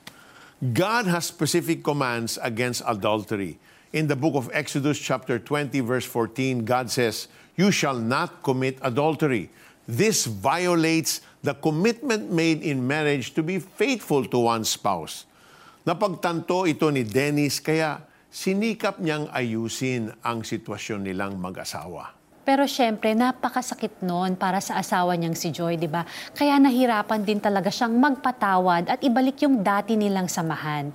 God 0.58 1.06
has 1.06 1.30
specific 1.30 1.86
commands 1.86 2.34
against 2.42 2.82
adultery. 2.82 3.62
In 3.94 4.10
the 4.10 4.18
book 4.18 4.34
of 4.34 4.50
Exodus 4.50 4.98
chapter 4.98 5.38
20 5.38 5.78
verse 5.86 6.04
14, 6.04 6.66
God 6.66 6.90
says, 6.90 7.30
"You 7.54 7.70
shall 7.70 7.96
not 7.96 8.42
commit 8.42 8.82
adultery." 8.82 9.54
This 9.86 10.26
violates 10.26 11.22
the 11.46 11.54
commitment 11.54 12.34
made 12.34 12.66
in 12.66 12.82
marriage 12.82 13.38
to 13.38 13.42
be 13.46 13.62
faithful 13.62 14.26
to 14.34 14.38
one's 14.42 14.66
spouse. 14.66 15.30
Napagtanto 15.86 16.66
ito 16.66 16.90
ni 16.90 17.06
Dennis 17.06 17.62
kaya 17.62 18.02
sinikap 18.36 19.00
niyang 19.00 19.32
ayusin 19.32 20.12
ang 20.20 20.44
sitwasyon 20.44 21.08
nilang 21.08 21.40
mag-asawa. 21.40 22.12
Pero 22.44 22.68
syempre, 22.68 23.16
napakasakit 23.16 24.04
noon 24.04 24.36
para 24.36 24.60
sa 24.60 24.76
asawa 24.76 25.16
niyang 25.16 25.32
si 25.32 25.48
Joy, 25.48 25.80
di 25.80 25.88
ba? 25.88 26.04
Kaya 26.36 26.60
nahirapan 26.60 27.24
din 27.24 27.40
talaga 27.40 27.72
siyang 27.72 27.96
magpatawad 27.96 28.92
at 28.92 29.00
ibalik 29.00 29.40
yung 29.48 29.64
dati 29.64 29.96
nilang 29.96 30.28
samahan. 30.28 30.92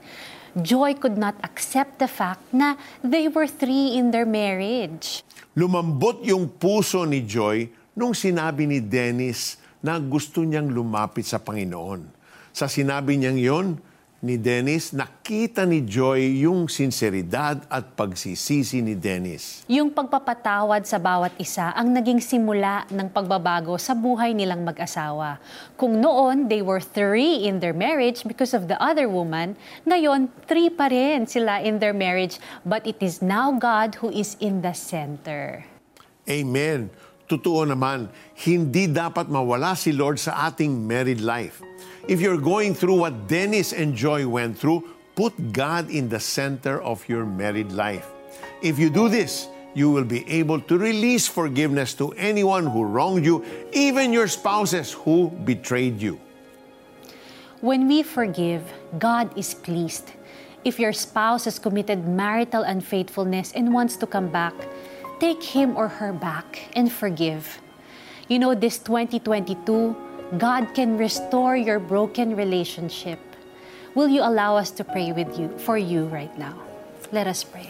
Joy 0.54 1.02
could 1.02 1.18
not 1.18 1.34
accept 1.42 1.98
the 1.98 2.06
fact 2.06 2.46
na 2.54 2.78
they 3.02 3.26
were 3.26 3.50
three 3.50 3.98
in 3.98 4.14
their 4.14 4.30
marriage. 4.30 5.26
Lumambot 5.58 6.22
yung 6.22 6.46
puso 6.46 7.10
ni 7.10 7.26
Joy 7.26 7.68
nung 7.98 8.14
sinabi 8.14 8.70
ni 8.70 8.86
Dennis 8.86 9.58
na 9.82 9.98
gusto 9.98 10.46
niyang 10.46 10.70
lumapit 10.70 11.26
sa 11.26 11.42
Panginoon. 11.42 12.06
Sa 12.54 12.70
sinabi 12.70 13.18
niyang 13.18 13.40
yon, 13.42 13.68
ni 14.22 14.38
Dennis, 14.38 14.94
nakita 14.94 15.66
ni 15.66 15.82
Joy 15.82 16.46
yung 16.46 16.70
sinseridad 16.70 17.66
at 17.66 17.98
pagsisisi 17.98 18.78
ni 18.86 18.94
Dennis. 18.94 19.66
Yung 19.66 19.90
pagpapatawad 19.90 20.86
sa 20.86 21.02
bawat 21.02 21.34
isa 21.42 21.74
ang 21.74 21.90
naging 21.90 22.22
simula 22.22 22.86
ng 22.94 23.10
pagbabago 23.10 23.74
sa 23.82 23.98
buhay 23.98 24.38
nilang 24.38 24.62
mag-asawa. 24.62 25.42
Kung 25.74 25.98
noon, 25.98 26.46
they 26.46 26.62
were 26.62 26.78
three 26.78 27.50
in 27.50 27.58
their 27.58 27.74
marriage 27.74 28.22
because 28.22 28.54
of 28.54 28.70
the 28.70 28.78
other 28.78 29.10
woman, 29.10 29.58
ngayon, 29.90 30.30
three 30.46 30.70
pa 30.70 30.86
rin 30.86 31.26
sila 31.26 31.66
in 31.66 31.82
their 31.82 31.98
marriage, 31.98 32.38
but 32.62 32.86
it 32.86 33.02
is 33.02 33.26
now 33.26 33.50
God 33.50 33.98
who 33.98 34.14
is 34.14 34.38
in 34.38 34.62
the 34.62 34.78
center. 34.78 35.66
Amen. 36.30 36.94
Totoo 37.32 37.64
naman, 37.64 38.12
hindi 38.44 38.92
dapat 38.92 39.32
mawala 39.32 39.72
si 39.80 39.96
Lord 39.96 40.20
sa 40.20 40.52
ating 40.52 40.84
married 40.84 41.24
life. 41.24 41.64
If 42.12 42.20
you're 42.20 42.36
going 42.36 42.76
through 42.76 43.08
what 43.08 43.32
Dennis 43.32 43.72
and 43.72 43.96
Joy 43.96 44.28
went 44.28 44.60
through, 44.60 44.84
put 45.16 45.32
God 45.56 45.88
in 45.88 46.12
the 46.12 46.20
center 46.20 46.84
of 46.84 47.08
your 47.08 47.24
married 47.24 47.72
life. 47.72 48.04
If 48.60 48.76
you 48.76 48.92
do 48.92 49.08
this, 49.08 49.48
you 49.72 49.88
will 49.88 50.04
be 50.04 50.28
able 50.28 50.60
to 50.68 50.76
release 50.76 51.24
forgiveness 51.24 51.96
to 52.04 52.12
anyone 52.20 52.68
who 52.68 52.84
wronged 52.84 53.24
you, 53.24 53.48
even 53.72 54.12
your 54.12 54.28
spouses 54.28 54.92
who 54.92 55.32
betrayed 55.48 56.04
you. 56.04 56.20
When 57.64 57.88
we 57.88 58.04
forgive, 58.04 58.68
God 59.00 59.32
is 59.40 59.56
pleased. 59.56 60.12
If 60.68 60.84
your 60.84 60.92
spouse 60.92 61.46
has 61.46 61.58
committed 61.58 62.04
marital 62.06 62.68
unfaithfulness 62.68 63.56
and 63.56 63.74
wants 63.74 63.96
to 63.98 64.06
come 64.06 64.28
back, 64.28 64.54
take 65.22 65.44
him 65.44 65.78
or 65.78 65.88
her 65.88 66.12
back 66.12 66.66
and 66.74 66.92
forgive. 66.92 67.62
You 68.28 68.40
know, 68.40 68.56
this 68.56 68.80
2022, 68.80 69.96
God 70.40 70.74
can 70.74 70.98
restore 70.98 71.56
your 71.56 71.78
broken 71.78 72.36
relationship. 72.36 73.20
Will 73.94 74.08
you 74.08 74.24
allow 74.24 74.58
us 74.58 74.72
to 74.72 74.84
pray 74.84 75.12
with 75.12 75.38
you 75.38 75.56
for 75.60 75.78
you 75.78 76.06
right 76.06 76.36
now? 76.40 76.58
Let 77.12 77.28
us 77.28 77.44
pray. 77.44 77.70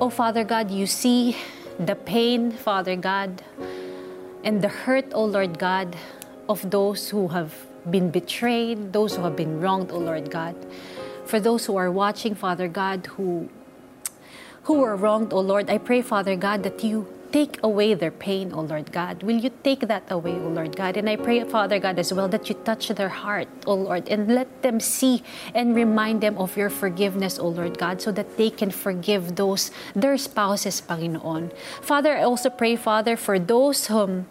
Oh 0.00 0.10
Father 0.10 0.44
God, 0.44 0.70
you 0.70 0.86
see 0.86 1.34
the 1.80 1.96
pain, 1.96 2.52
Father 2.52 2.94
God, 2.94 3.42
and 4.44 4.62
the 4.62 4.68
hurt, 4.68 5.10
oh 5.12 5.24
Lord 5.24 5.58
God, 5.58 5.96
of 6.48 6.70
those 6.70 7.08
who 7.08 7.26
have 7.28 7.52
been 7.90 8.10
betrayed, 8.10 8.92
those 8.92 9.16
who 9.16 9.22
have 9.22 9.34
been 9.34 9.60
wronged, 9.60 9.90
oh 9.90 9.98
Lord 9.98 10.30
God. 10.30 10.54
For 11.24 11.40
those 11.40 11.66
who 11.66 11.76
are 11.76 11.90
watching, 11.90 12.36
Father 12.36 12.68
God, 12.68 13.06
who 13.16 13.48
who 14.64 14.80
were 14.80 14.96
wronged, 14.96 15.32
O 15.32 15.40
Lord, 15.40 15.70
I 15.70 15.78
pray, 15.78 16.02
Father 16.02 16.36
God, 16.36 16.62
that 16.62 16.84
you 16.84 17.06
take 17.32 17.58
away 17.62 17.94
their 17.94 18.10
pain, 18.10 18.52
O 18.52 18.62
Lord 18.62 18.92
God. 18.92 19.22
Will 19.22 19.36
you 19.36 19.50
take 19.62 19.80
that 19.80 20.04
away, 20.10 20.32
O 20.32 20.48
Lord 20.48 20.76
God? 20.76 20.96
And 20.96 21.08
I 21.08 21.16
pray, 21.16 21.44
Father 21.44 21.78
God, 21.78 21.98
as 21.98 22.12
well, 22.12 22.28
that 22.28 22.48
you 22.48 22.54
touch 22.64 22.88
their 22.88 23.08
heart, 23.08 23.48
O 23.66 23.74
Lord, 23.74 24.08
and 24.08 24.34
let 24.34 24.62
them 24.62 24.80
see 24.80 25.22
and 25.54 25.74
remind 25.74 26.20
them 26.20 26.38
of 26.38 26.56
your 26.56 26.70
forgiveness, 26.70 27.38
O 27.38 27.48
Lord 27.48 27.78
God, 27.78 28.00
so 28.00 28.12
that 28.12 28.36
they 28.36 28.50
can 28.50 28.70
forgive 28.70 29.36
those, 29.36 29.70
their 29.94 30.16
spouses, 30.16 30.80
Panginoon. 30.80 31.52
Father, 31.82 32.16
I 32.16 32.22
also 32.22 32.50
pray, 32.50 32.76
Father, 32.76 33.16
for 33.16 33.38
those 33.38 33.86
whom 33.86 34.26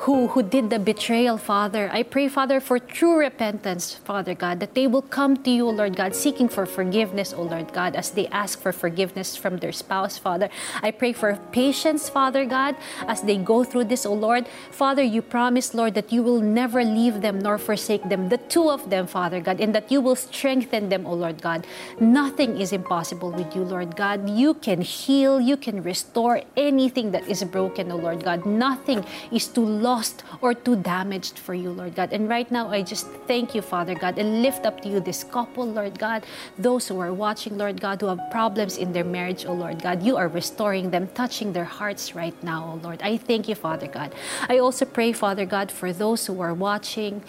who, 0.00 0.28
who 0.28 0.42
did 0.42 0.70
the 0.70 0.78
betrayal, 0.78 1.36
Father. 1.36 1.90
I 1.92 2.02
pray, 2.04 2.26
Father, 2.28 2.58
for 2.58 2.78
true 2.78 3.18
repentance, 3.18 3.92
Father 3.92 4.34
God, 4.34 4.58
that 4.60 4.74
they 4.74 4.86
will 4.86 5.02
come 5.02 5.36
to 5.44 5.50
you, 5.50 5.68
Lord 5.68 5.94
God, 5.94 6.16
seeking 6.16 6.48
for 6.48 6.64
forgiveness, 6.64 7.34
O 7.34 7.42
Lord 7.42 7.70
God, 7.74 7.94
as 7.94 8.10
they 8.10 8.26
ask 8.28 8.58
for 8.62 8.72
forgiveness 8.72 9.36
from 9.36 9.58
their 9.58 9.72
spouse, 9.72 10.16
Father. 10.16 10.48
I 10.82 10.90
pray 10.90 11.12
for 11.12 11.38
patience, 11.52 12.08
Father 12.08 12.46
God, 12.46 12.76
as 13.08 13.20
they 13.20 13.36
go 13.36 13.62
through 13.62 13.92
this, 13.92 14.06
O 14.06 14.14
Lord. 14.14 14.48
Father, 14.70 15.02
you 15.02 15.20
promise, 15.20 15.74
Lord, 15.74 15.92
that 15.92 16.10
you 16.10 16.22
will 16.22 16.40
never 16.40 16.82
leave 16.82 17.20
them 17.20 17.38
nor 17.38 17.58
forsake 17.58 18.08
them, 18.08 18.30
the 18.30 18.38
two 18.38 18.70
of 18.70 18.88
them, 18.88 19.06
Father 19.06 19.42
God, 19.42 19.60
and 19.60 19.74
that 19.74 19.92
you 19.92 20.00
will 20.00 20.16
strengthen 20.16 20.88
them, 20.88 21.04
O 21.04 21.12
Lord 21.12 21.42
God. 21.42 21.66
Nothing 22.00 22.58
is 22.58 22.72
impossible 22.72 23.32
with 23.32 23.54
you, 23.54 23.64
Lord 23.64 23.96
God. 23.96 24.30
You 24.30 24.54
can 24.54 24.80
heal, 24.80 25.38
you 25.42 25.58
can 25.58 25.82
restore 25.82 26.40
anything 26.56 27.10
that 27.10 27.28
is 27.28 27.44
broken, 27.44 27.92
O 27.92 27.96
Lord 27.96 28.24
God. 28.24 28.46
Nothing 28.46 29.04
is 29.30 29.46
too 29.46 29.66
long 29.66 29.89
lost 29.90 30.22
or 30.40 30.50
too 30.54 30.76
damaged 30.76 31.36
for 31.44 31.54
you, 31.62 31.70
Lord 31.80 31.92
God. 31.98 32.08
And 32.16 32.28
right 32.36 32.48
now, 32.58 32.64
I 32.76 32.80
just 32.82 33.06
thank 33.30 33.46
you, 33.56 33.62
Father 33.74 33.94
God, 34.04 34.14
and 34.20 34.28
lift 34.46 34.62
up 34.68 34.76
to 34.82 34.88
you 34.92 35.00
this 35.00 35.20
couple, 35.24 35.64
Lord 35.66 35.98
God, 35.98 36.20
those 36.58 36.86
who 36.88 36.96
are 37.04 37.14
watching, 37.24 37.58
Lord 37.62 37.80
God, 37.86 37.96
who 38.00 38.08
have 38.12 38.22
problems 38.30 38.74
in 38.84 38.92
their 38.94 39.08
marriage, 39.18 39.42
oh 39.48 39.56
Lord 39.64 39.78
God. 39.86 39.96
You 40.08 40.14
are 40.16 40.28
restoring 40.40 40.90
them, 40.94 41.04
touching 41.22 41.52
their 41.52 41.70
hearts 41.78 42.14
right 42.22 42.38
now, 42.42 42.60
oh 42.70 42.76
Lord. 42.86 42.98
I 43.02 43.16
thank 43.16 43.48
you, 43.50 43.56
Father 43.66 43.88
God. 43.98 44.10
I 44.48 44.58
also 44.64 44.84
pray, 44.96 45.10
Father 45.12 45.46
God, 45.46 45.68
for 45.80 45.92
those 45.92 46.26
who 46.26 46.40
are 46.40 46.54
watching. 46.54 47.20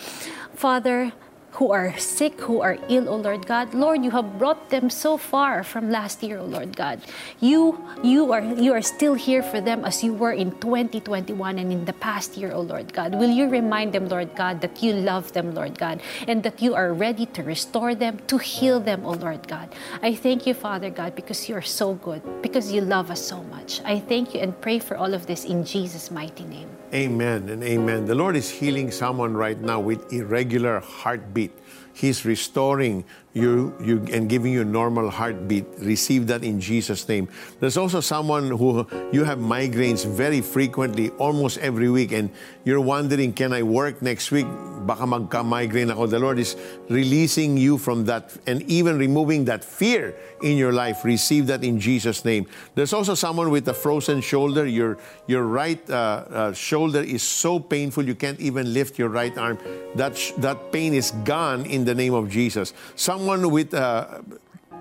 Father, 0.53 1.11
who 1.53 1.71
are 1.71 1.97
sick, 1.97 2.39
who 2.41 2.61
are 2.61 2.77
ill, 2.87 3.09
O 3.09 3.15
Lord 3.15 3.45
God. 3.45 3.73
Lord, 3.73 4.03
you 4.03 4.11
have 4.11 4.37
brought 4.39 4.69
them 4.69 4.89
so 4.89 5.17
far 5.17 5.63
from 5.63 5.91
last 5.91 6.23
year, 6.23 6.39
O 6.39 6.45
Lord 6.45 6.75
God. 6.75 7.01
You 7.39 7.77
you 8.03 8.31
are 8.31 8.41
you 8.41 8.73
are 8.73 8.81
still 8.81 9.13
here 9.13 9.43
for 9.43 9.59
them 9.59 9.83
as 9.83 10.03
you 10.03 10.13
were 10.13 10.31
in 10.31 10.51
2021 10.59 11.59
and 11.59 11.71
in 11.71 11.85
the 11.85 11.93
past 11.93 12.37
year, 12.37 12.51
O 12.53 12.61
Lord 12.61 12.93
God. 12.93 13.15
Will 13.15 13.29
you 13.29 13.49
remind 13.49 13.93
them, 13.93 14.07
Lord 14.07 14.35
God, 14.35 14.61
that 14.61 14.81
you 14.81 14.93
love 14.93 15.33
them, 15.33 15.53
Lord 15.53 15.77
God, 15.77 16.01
and 16.27 16.43
that 16.43 16.61
you 16.61 16.73
are 16.73 16.93
ready 16.93 17.25
to 17.27 17.43
restore 17.43 17.95
them, 17.95 18.19
to 18.27 18.37
heal 18.37 18.79
them, 18.79 19.05
O 19.05 19.11
Lord 19.11 19.47
God. 19.47 19.73
I 20.01 20.15
thank 20.15 20.47
you, 20.47 20.53
Father 20.53 20.89
God, 20.89 21.15
because 21.15 21.49
you 21.49 21.55
are 21.55 21.61
so 21.61 21.95
good, 21.95 22.21
because 22.41 22.71
you 22.71 22.81
love 22.81 23.11
us 23.11 23.21
so 23.21 23.43
much. 23.43 23.81
I 23.83 23.99
thank 23.99 24.33
you 24.33 24.39
and 24.39 24.59
pray 24.61 24.79
for 24.79 24.95
all 24.95 25.13
of 25.13 25.27
this 25.27 25.45
in 25.45 25.65
Jesus' 25.65 26.11
mighty 26.11 26.45
name. 26.45 26.80
Amen 26.93 27.47
and 27.47 27.63
amen. 27.63 28.05
The 28.05 28.15
Lord 28.15 28.35
is 28.35 28.49
healing 28.49 28.91
someone 28.91 29.33
right 29.33 29.57
now 29.57 29.79
with 29.79 30.11
irregular 30.11 30.81
heartbeat. 30.81 31.53
He's 31.93 32.25
restoring 32.25 33.05
you, 33.33 33.73
you 33.81 34.05
and 34.11 34.29
giving 34.29 34.51
you 34.51 34.61
a 34.61 34.65
normal 34.65 35.09
heartbeat. 35.09 35.65
Receive 35.79 36.27
that 36.27 36.43
in 36.43 36.59
Jesus' 36.59 37.07
name. 37.07 37.29
There's 37.59 37.77
also 37.77 38.01
someone 38.01 38.51
who 38.51 38.85
you 39.11 39.23
have 39.23 39.39
migraines 39.39 40.05
very 40.05 40.41
frequently, 40.41 41.09
almost 41.11 41.57
every 41.59 41.89
week, 41.89 42.11
and 42.11 42.29
you're 42.65 42.81
wondering, 42.81 43.33
can 43.33 43.53
I 43.53 43.63
work 43.63 44.01
next 44.01 44.31
week? 44.31 44.47
Baka 44.85 45.03
magka-migraine 45.03 45.91
ako. 45.91 46.07
The 46.07 46.19
Lord 46.19 46.39
is 46.39 46.55
releasing 46.89 47.55
you 47.55 47.77
from 47.77 48.05
that 48.05 48.35
and 48.47 48.63
even 48.63 48.97
removing 48.97 49.45
that 49.45 49.63
fear 49.63 50.15
in 50.41 50.57
your 50.57 50.73
life. 50.73 51.05
Receive 51.05 51.47
that 51.47 51.63
in 51.63 51.79
Jesus' 51.79 52.25
name. 52.25 52.47
There's 52.75 52.93
also 52.93 53.13
someone 53.13 53.51
with 53.51 53.67
a 53.67 53.73
frozen 53.73 54.21
shoulder. 54.21 54.65
Your, 54.65 54.97
your 55.27 55.43
right 55.43 55.79
uh, 55.89 55.93
uh, 55.93 56.53
shoulder 56.53 57.01
is 57.01 57.21
so 57.21 57.59
painful 57.59 58.05
you 58.05 58.15
can't 58.15 58.39
even 58.39 58.73
lift 58.73 58.97
your 58.97 59.09
right 59.09 59.37
arm. 59.37 59.59
That, 59.95 60.17
sh- 60.17 60.31
that 60.37 60.71
pain 60.71 60.93
is 60.93 61.11
gone 61.23 61.65
in 61.65 61.85
the 61.85 61.93
name 61.93 62.13
of 62.13 62.29
Jesus. 62.29 62.73
Someone 63.21 63.51
with 63.51 63.71
uh, 63.75 64.17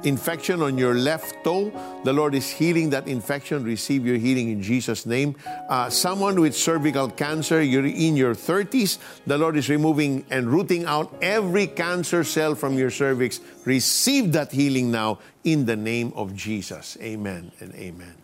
infection 0.02 0.62
on 0.62 0.78
your 0.78 0.94
left 0.94 1.44
toe, 1.44 1.68
the 2.04 2.12
Lord 2.14 2.34
is 2.34 2.48
healing 2.48 2.88
that 2.88 3.06
infection. 3.06 3.64
Receive 3.64 4.06
your 4.06 4.16
healing 4.16 4.48
in 4.48 4.62
Jesus' 4.62 5.04
name. 5.04 5.36
Uh, 5.68 5.90
someone 5.90 6.40
with 6.40 6.56
cervical 6.56 7.10
cancer, 7.10 7.60
you're 7.60 7.84
in 7.84 8.16
your 8.16 8.34
30s, 8.34 8.96
the 9.26 9.36
Lord 9.36 9.58
is 9.58 9.68
removing 9.68 10.24
and 10.30 10.48
rooting 10.48 10.86
out 10.86 11.12
every 11.20 11.66
cancer 11.66 12.24
cell 12.24 12.54
from 12.54 12.78
your 12.78 12.88
cervix. 12.88 13.40
Receive 13.66 14.32
that 14.32 14.52
healing 14.52 14.90
now 14.90 15.18
in 15.44 15.66
the 15.66 15.76
name 15.76 16.10
of 16.16 16.34
Jesus. 16.34 16.96
Amen 17.02 17.52
and 17.60 17.74
amen. 17.74 18.16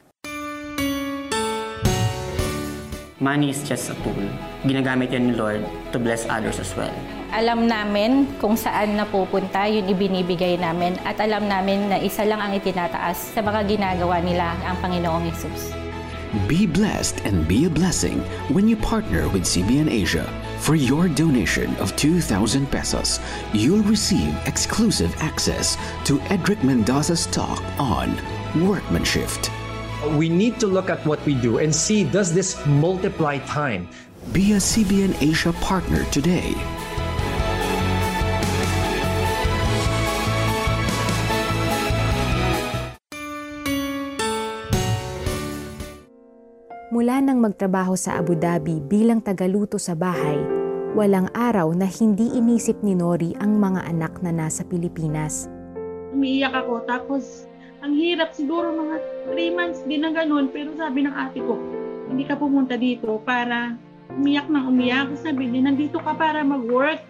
Money 3.21 3.51
is 3.51 3.69
just 3.69 3.91
a 3.91 3.95
tool. 4.01 4.17
Ginagamit 4.65 5.13
yan 5.13 5.29
ni 5.29 5.37
Lord 5.37 5.61
to 5.93 6.01
bless 6.01 6.25
others 6.25 6.57
as 6.57 6.73
well. 6.73 7.16
Alam 7.35 7.67
namin 7.67 8.39
kung 8.39 8.55
saan 8.55 8.95
napupunta 8.95 9.67
yung 9.67 9.91
ibinibigay 9.91 10.55
namin 10.63 10.95
at 11.03 11.19
alam 11.19 11.51
namin 11.51 11.91
na 11.91 11.99
isa 11.99 12.23
lang 12.23 12.39
ang 12.39 12.55
itinataas 12.55 13.35
sa 13.35 13.43
mga 13.43 13.67
ginagawa 13.67 14.23
nila 14.23 14.55
ang 14.63 14.79
Panginoong 14.79 15.27
Yesus. 15.27 15.75
Be 16.47 16.67
blessed 16.67 17.25
and 17.27 17.49
be 17.49 17.65
a 17.67 17.73
blessing 17.73 18.21
when 18.53 18.69
you 18.69 18.77
partner 18.77 19.27
with 19.31 19.43
CBN 19.43 19.91
Asia. 19.91 20.27
For 20.63 20.75
your 20.75 21.09
donation 21.09 21.75
of 21.77 21.95
2,000 21.97 22.71
pesos, 22.71 23.19
you'll 23.53 23.83
receive 23.83 24.35
exclusive 24.47 25.15
access 25.19 25.75
to 26.05 26.21
Edric 26.31 26.63
Mendoza's 26.63 27.27
talk 27.27 27.63
on 27.79 28.15
workmanship. 28.67 29.31
We 30.15 30.29
need 30.29 30.61
to 30.61 30.67
look 30.67 30.91
at 30.91 31.05
what 31.07 31.25
we 31.27 31.35
do 31.35 31.59
and 31.59 31.75
see 31.75 32.05
does 32.05 32.35
this 32.35 32.55
multiply 32.67 33.39
time? 33.51 33.89
Be 34.33 34.53
a 34.53 34.63
CBN 34.63 35.17
Asia 35.23 35.53
partner 35.55 36.05
today. 36.11 36.55
Mula 46.97 47.21
nang 47.21 47.45
magtrabaho 47.45 47.93
sa 47.93 48.17
Abu 48.17 48.33
Dhabi 48.41 48.81
bilang 48.81 49.21
tagaluto 49.21 49.77
sa 49.77 49.93
bahay, 49.93 50.41
walang 50.97 51.29
araw 51.37 51.69
na 51.77 51.85
hindi 51.85 52.25
inisip 52.33 52.81
ni 52.81 52.97
Nori 52.97 53.37
ang 53.37 53.61
mga 53.61 53.85
anak 53.85 54.25
na 54.25 54.33
nasa 54.33 54.65
Pilipinas. 54.65 55.45
Umiiyak 56.17 56.57
ako 56.57 56.89
tapos 56.89 57.45
ang 57.85 57.93
hirap 57.93 58.33
siguro 58.33 58.73
mga 58.73 58.97
3 59.29 59.37
months 59.61 59.85
din 59.85 60.09
na 60.09 60.11
ganun 60.17 60.49
pero 60.49 60.73
sabi 60.73 61.05
ng 61.05 61.13
ate 61.13 61.45
ko, 61.45 61.61
hindi 62.09 62.25
ka 62.25 62.41
pumunta 62.41 62.81
dito 62.81 63.21
para 63.21 63.77
umiyak 64.17 64.49
ng 64.49 64.65
umiyak. 64.65 65.21
Sabi 65.21 65.53
niya, 65.53 65.69
nandito 65.69 66.01
ka 66.01 66.17
para 66.17 66.41
mag-work. 66.49 67.05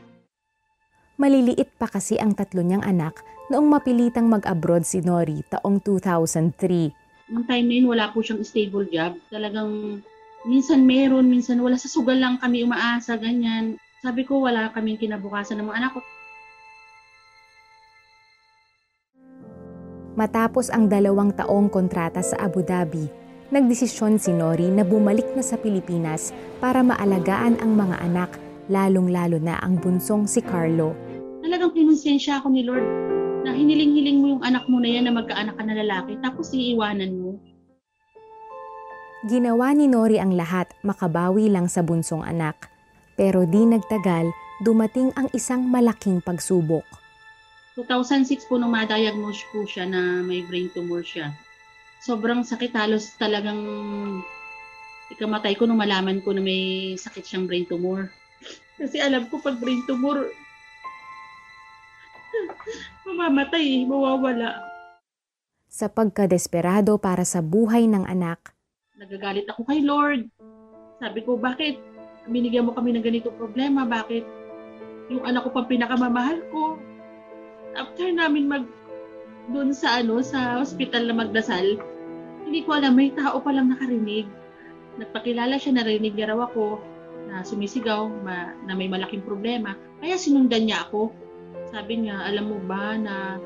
Maliliit 1.14 1.78
pa 1.78 1.86
kasi 1.86 2.18
ang 2.18 2.34
tatlo 2.34 2.66
niyang 2.66 2.82
anak 2.82 3.22
noong 3.54 3.70
mapilitang 3.70 4.26
mag-abroad 4.26 4.82
si 4.82 4.98
Nori 4.98 5.46
taong 5.46 5.78
2003. 5.78 7.05
Nung 7.26 7.42
time 7.42 7.66
na 7.66 7.74
yun, 7.82 7.86
wala 7.90 8.14
po 8.14 8.22
siyang 8.22 8.46
stable 8.46 8.86
job. 8.86 9.18
Talagang 9.34 9.98
minsan 10.46 10.86
meron, 10.86 11.26
minsan 11.26 11.58
wala. 11.58 11.74
Sa 11.74 11.90
sugal 11.90 12.22
lang 12.22 12.38
kami 12.38 12.62
umaasa, 12.62 13.18
ganyan. 13.18 13.74
Sabi 13.98 14.22
ko, 14.22 14.46
wala 14.46 14.70
kaming 14.70 15.00
kinabukasan 15.00 15.58
ng 15.58 15.66
mga 15.66 15.78
anak 15.82 15.92
ko. 15.98 16.00
Matapos 20.16 20.72
ang 20.72 20.88
dalawang 20.88 21.34
taong 21.36 21.68
kontrata 21.68 22.24
sa 22.24 22.40
Abu 22.40 22.64
Dhabi, 22.64 23.10
nagdesisyon 23.52 24.16
si 24.16 24.32
Nori 24.32 24.72
na 24.72 24.86
bumalik 24.86 25.28
na 25.36 25.44
sa 25.44 25.60
Pilipinas 25.60 26.32
para 26.62 26.80
maalagaan 26.80 27.60
ang 27.60 27.76
mga 27.76 27.96
anak, 28.00 28.30
lalong-lalo 28.72 29.36
na 29.42 29.60
ang 29.60 29.76
bunsong 29.76 30.24
si 30.24 30.40
Carlo. 30.40 30.96
Talagang 31.44 31.74
kinonsensya 31.76 32.40
ako 32.40 32.48
ni 32.48 32.64
Lord 32.64 33.15
na 33.46 33.54
hiniling-hiling 33.54 34.18
mo 34.18 34.26
yung 34.34 34.42
anak 34.42 34.66
mo 34.66 34.82
na 34.82 34.90
yan 34.90 35.06
na 35.06 35.14
magkaanak 35.14 35.54
ka 35.54 35.62
na 35.62 35.78
lalaki 35.78 36.18
tapos 36.18 36.50
iiwanan 36.50 37.14
mo. 37.14 37.38
Ginawa 39.30 39.70
ni 39.70 39.86
Nori 39.86 40.18
ang 40.18 40.34
lahat 40.34 40.74
makabawi 40.82 41.46
lang 41.46 41.70
sa 41.70 41.86
bunsong 41.86 42.26
anak. 42.26 42.70
Pero 43.14 43.48
di 43.48 43.64
nagtagal, 43.64 44.28
dumating 44.60 45.14
ang 45.16 45.30
isang 45.32 45.64
malaking 45.64 46.20
pagsubok. 46.20 46.84
2006 47.78 48.48
po 48.50 48.58
nung 48.60 48.74
ma-diagnose 48.74 49.40
po 49.54 49.64
siya 49.64 49.88
na 49.88 50.20
may 50.20 50.44
brain 50.44 50.68
tumor 50.72 51.00
siya. 51.00 51.32
Sobrang 52.00 52.44
sakit 52.44 52.72
halos 52.76 53.16
talagang 53.16 53.60
ikamatay 55.12 55.56
ko 55.56 55.64
nung 55.64 55.80
malaman 55.80 56.20
ko 56.20 56.36
na 56.36 56.44
may 56.44 56.92
sakit 56.96 57.24
siyang 57.24 57.44
brain 57.48 57.64
tumor. 57.64 58.12
Kasi 58.80 59.00
alam 59.00 59.28
ko 59.32 59.40
pag 59.40 59.56
brain 59.56 59.80
tumor, 59.88 60.28
mamamatay 63.06 63.84
mawawala. 63.86 64.62
Sa 65.66 65.92
pagkadesperado 65.92 66.96
para 66.96 67.22
sa 67.26 67.44
buhay 67.44 67.84
ng 67.84 68.06
anak, 68.08 68.56
Nagagalit 68.96 69.44
ako 69.52 69.68
kay 69.68 69.84
Lord. 69.84 70.24
Sabi 71.04 71.20
ko, 71.20 71.36
bakit 71.36 71.76
binigyan 72.32 72.64
mo 72.64 72.72
kami 72.72 72.96
ng 72.96 73.04
ganito 73.04 73.28
problema? 73.36 73.84
Bakit 73.84 74.24
yung 75.12 75.20
anak 75.28 75.44
ko 75.44 75.52
pang 75.52 75.68
pinakamamahal 75.68 76.40
ko? 76.48 76.80
After 77.76 78.08
namin 78.08 78.48
mag 78.48 78.64
doon 79.52 79.76
sa 79.76 80.00
ano 80.00 80.24
sa 80.24 80.64
hospital 80.64 81.04
na 81.04 81.14
magdasal, 81.14 81.76
hindi 82.48 82.64
ko 82.64 82.80
alam 82.80 82.96
may 82.96 83.12
tao 83.12 83.36
pa 83.36 83.52
lang 83.52 83.68
nakarinig. 83.68 84.24
Nagpakilala 84.96 85.60
siya, 85.60 85.76
narinig 85.76 86.16
niya 86.16 86.32
raw 86.32 86.48
ako 86.48 86.80
na 87.28 87.44
sumisigaw 87.44 88.08
ma, 88.24 88.56
na 88.64 88.72
may 88.72 88.88
malaking 88.88 89.28
problema. 89.28 89.76
Kaya 90.00 90.16
sinundan 90.16 90.72
niya 90.72 90.88
ako. 90.88 91.12
Sabi 91.76 92.08
niya, 92.08 92.16
alam 92.24 92.48
mo 92.48 92.56
ba 92.64 92.96
na 92.96 93.36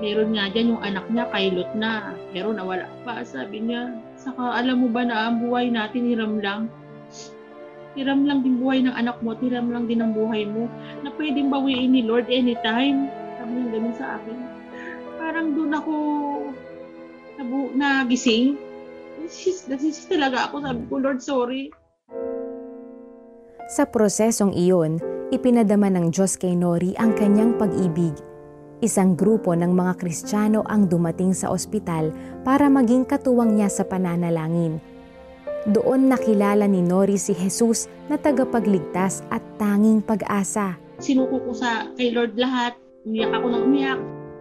meron 0.00 0.32
nga 0.32 0.48
dyan 0.48 0.72
yung 0.72 0.80
anak 0.80 1.04
niya, 1.12 1.28
kailot 1.28 1.68
na, 1.76 2.16
pero 2.32 2.56
nawala 2.56 2.88
pa. 3.04 3.20
Sabi 3.20 3.68
niya, 3.68 4.00
saka 4.16 4.56
alam 4.56 4.80
mo 4.80 4.88
ba 4.88 5.04
na 5.04 5.28
ang 5.28 5.44
buhay 5.44 5.68
natin 5.68 6.08
hiram 6.08 6.40
lang? 6.40 6.72
Hiram 7.92 8.24
lang 8.24 8.40
din 8.40 8.56
buhay 8.56 8.80
ng 8.80 8.96
anak 8.96 9.20
mo, 9.20 9.36
hiram 9.36 9.68
lang 9.68 9.84
din 9.84 10.00
ang 10.00 10.16
buhay 10.16 10.48
mo, 10.48 10.72
na 11.04 11.12
pwedeng 11.20 11.52
bawiin 11.52 11.92
ni 11.92 12.00
Lord 12.00 12.32
anytime. 12.32 13.12
Sabi 13.36 13.52
niya 13.52 13.68
ganun 13.76 13.94
sa 14.00 14.06
akin. 14.16 14.38
Parang 15.20 15.46
doon 15.52 15.72
ako 15.76 15.94
nabu- 17.36 17.72
nagising. 17.76 18.56
Nagsisi 19.20 19.68
nagsisi 19.68 20.08
talaga 20.08 20.48
ako. 20.48 20.64
Sabi 20.64 20.82
ko, 20.88 20.94
Lord, 20.96 21.20
sorry. 21.20 21.68
Sa 23.68 23.84
prosesong 23.84 24.56
iyon, 24.56 24.96
ipinadama 25.30 25.86
ng 25.94 26.10
Diyos 26.10 26.34
kay 26.34 26.58
Nori 26.58 26.92
ang 26.98 27.14
kanyang 27.14 27.54
pag-ibig. 27.54 28.12
Isang 28.82 29.14
grupo 29.14 29.54
ng 29.54 29.70
mga 29.70 29.96
Kristiyano 30.02 30.66
ang 30.66 30.90
dumating 30.90 31.30
sa 31.32 31.54
ospital 31.54 32.10
para 32.42 32.66
maging 32.66 33.06
katuwang 33.06 33.54
niya 33.54 33.70
sa 33.70 33.86
pananalangin. 33.86 34.82
Doon 35.70 36.10
nakilala 36.10 36.66
ni 36.66 36.82
Nori 36.82 37.20
si 37.20 37.36
Jesus 37.36 37.86
na 38.10 38.18
tagapagligtas 38.18 39.22
at 39.30 39.44
tanging 39.60 40.02
pag-asa. 40.02 40.80
Sinuko 40.98 41.38
ko 41.46 41.52
sa 41.54 41.86
kay 41.94 42.10
Lord 42.10 42.34
lahat. 42.34 42.74
Umiyak 43.06 43.32
ako 43.36 43.46
ng 43.52 43.62
umiyak. 43.68 44.00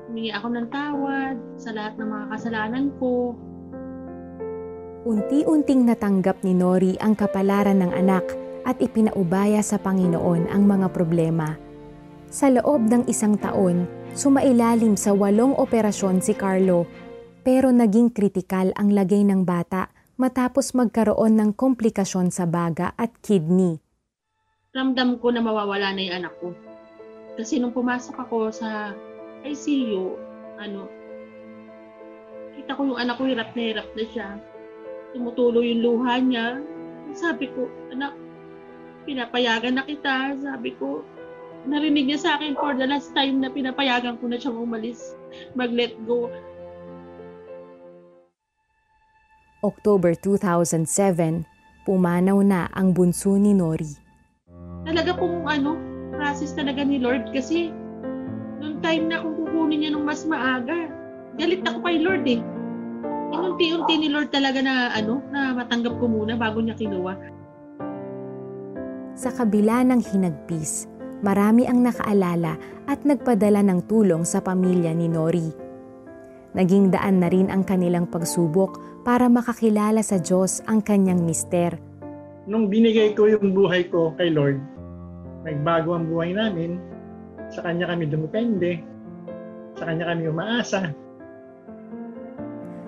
Humingi 0.10 0.34
ako 0.34 0.48
ng 0.58 0.68
tawad 0.74 1.36
sa 1.62 1.70
lahat 1.70 1.94
ng 2.02 2.10
mga 2.10 2.26
kasalanan 2.34 2.86
ko. 2.98 3.38
Unti-unting 5.06 5.86
natanggap 5.86 6.42
ni 6.42 6.58
Nori 6.58 6.98
ang 6.98 7.14
kapalaran 7.14 7.78
ng 7.78 7.94
anak 7.94 8.26
at 8.64 8.80
ipinaubaya 8.84 9.64
sa 9.64 9.80
Panginoon 9.80 10.50
ang 10.52 10.64
mga 10.66 10.92
problema. 10.92 11.56
Sa 12.30 12.50
loob 12.50 12.86
ng 12.90 13.10
isang 13.10 13.40
taon, 13.42 13.90
sumailalim 14.14 14.94
sa 14.94 15.16
walong 15.16 15.58
operasyon 15.58 16.22
si 16.22 16.38
Carlo, 16.38 16.86
pero 17.42 17.74
naging 17.74 18.14
kritikal 18.14 18.70
ang 18.78 18.94
lagay 18.94 19.26
ng 19.26 19.42
bata 19.48 19.90
matapos 20.20 20.76
magkaroon 20.76 21.40
ng 21.40 21.50
komplikasyon 21.56 22.28
sa 22.30 22.44
baga 22.44 22.92
at 23.00 23.16
kidney. 23.24 23.80
Ramdam 24.76 25.18
ko 25.18 25.32
na 25.32 25.40
mawawala 25.40 25.96
na 25.96 26.02
yung 26.04 26.16
anak 26.22 26.34
ko. 26.44 26.52
Kasi 27.40 27.58
nung 27.58 27.72
pumasok 27.72 28.20
ako 28.20 28.52
sa 28.52 28.92
ICU, 29.48 30.20
ano, 30.60 30.92
kita 32.60 32.76
ko 32.76 32.84
yung 32.84 33.00
anak 33.00 33.16
ko 33.16 33.24
hirap 33.24 33.50
na 33.56 33.62
hirap 33.64 33.88
na 33.96 34.04
siya. 34.12 34.28
Tumutulo 35.16 35.64
yung 35.64 35.82
luha 35.82 36.20
niya. 36.20 36.60
Sabi 37.16 37.48
ko, 37.56 37.72
anak, 37.96 38.14
pinapayagan 39.08 39.80
na 39.80 39.84
kita. 39.84 40.36
Sabi 40.40 40.76
ko, 40.76 41.04
narinig 41.68 42.08
niya 42.08 42.20
sa 42.20 42.30
akin 42.40 42.56
for 42.56 42.76
the 42.76 42.88
last 42.88 43.12
time 43.12 43.44
na 43.44 43.52
pinapayagan 43.52 44.16
ko 44.20 44.26
na 44.28 44.40
siyang 44.40 44.60
umalis, 44.60 45.16
mag-let 45.56 45.96
go. 46.08 46.32
October 49.60 50.16
2007, 50.16 51.44
pumanaw 51.84 52.40
na 52.40 52.72
ang 52.72 52.96
bunso 52.96 53.36
ni 53.36 53.52
Nori. 53.52 53.92
Talaga 54.88 55.12
pong 55.20 55.44
ano, 55.52 55.76
process 56.16 56.56
talaga 56.56 56.80
ni 56.80 56.96
Lord 56.96 57.36
kasi 57.36 57.68
nung 58.64 58.80
time 58.80 59.12
na 59.12 59.20
kung 59.20 59.36
kukunin 59.36 59.84
niya 59.84 59.92
nung 59.92 60.08
mas 60.08 60.24
maaga, 60.24 60.88
galit 61.36 61.60
ako 61.68 61.84
kay 61.84 62.00
Lord 62.00 62.24
eh. 62.24 62.40
Inunti-unti 63.36 63.94
ni 64.00 64.08
Lord 64.08 64.32
talaga 64.32 64.64
na 64.64 64.96
ano, 64.96 65.20
na 65.28 65.52
matanggap 65.52 65.96
ko 66.00 66.08
muna 66.08 66.40
bago 66.40 66.64
niya 66.64 66.80
kinuha. 66.80 67.20
Sa 69.20 69.36
kabila 69.36 69.84
ng 69.84 70.00
hinagpis, 70.00 70.88
marami 71.20 71.68
ang 71.68 71.84
nakaalala 71.84 72.56
at 72.88 73.04
nagpadala 73.04 73.60
ng 73.68 73.84
tulong 73.92 74.24
sa 74.24 74.40
pamilya 74.40 74.96
ni 74.96 75.12
Nori. 75.12 75.52
Naging 76.56 76.88
daan 76.88 77.20
na 77.20 77.28
rin 77.28 77.52
ang 77.52 77.68
kanilang 77.68 78.08
pagsubok 78.08 79.04
para 79.04 79.28
makakilala 79.28 80.00
sa 80.08 80.24
Diyos 80.24 80.64
ang 80.72 80.80
kanyang 80.80 81.28
mister. 81.28 81.76
Nung 82.48 82.72
binigay 82.72 83.12
ko 83.12 83.28
yung 83.28 83.52
buhay 83.52 83.92
ko 83.92 84.16
kay 84.16 84.32
Lord, 84.32 84.64
nagbago 85.44 86.00
ang 86.00 86.08
buhay 86.08 86.32
namin. 86.32 86.80
Sa 87.52 87.60
Kanya 87.68 87.92
kami 87.92 88.08
dumipende. 88.08 88.80
Sa 89.76 89.84
Kanya 89.84 90.16
kami 90.16 90.32
umaasa. 90.32 90.96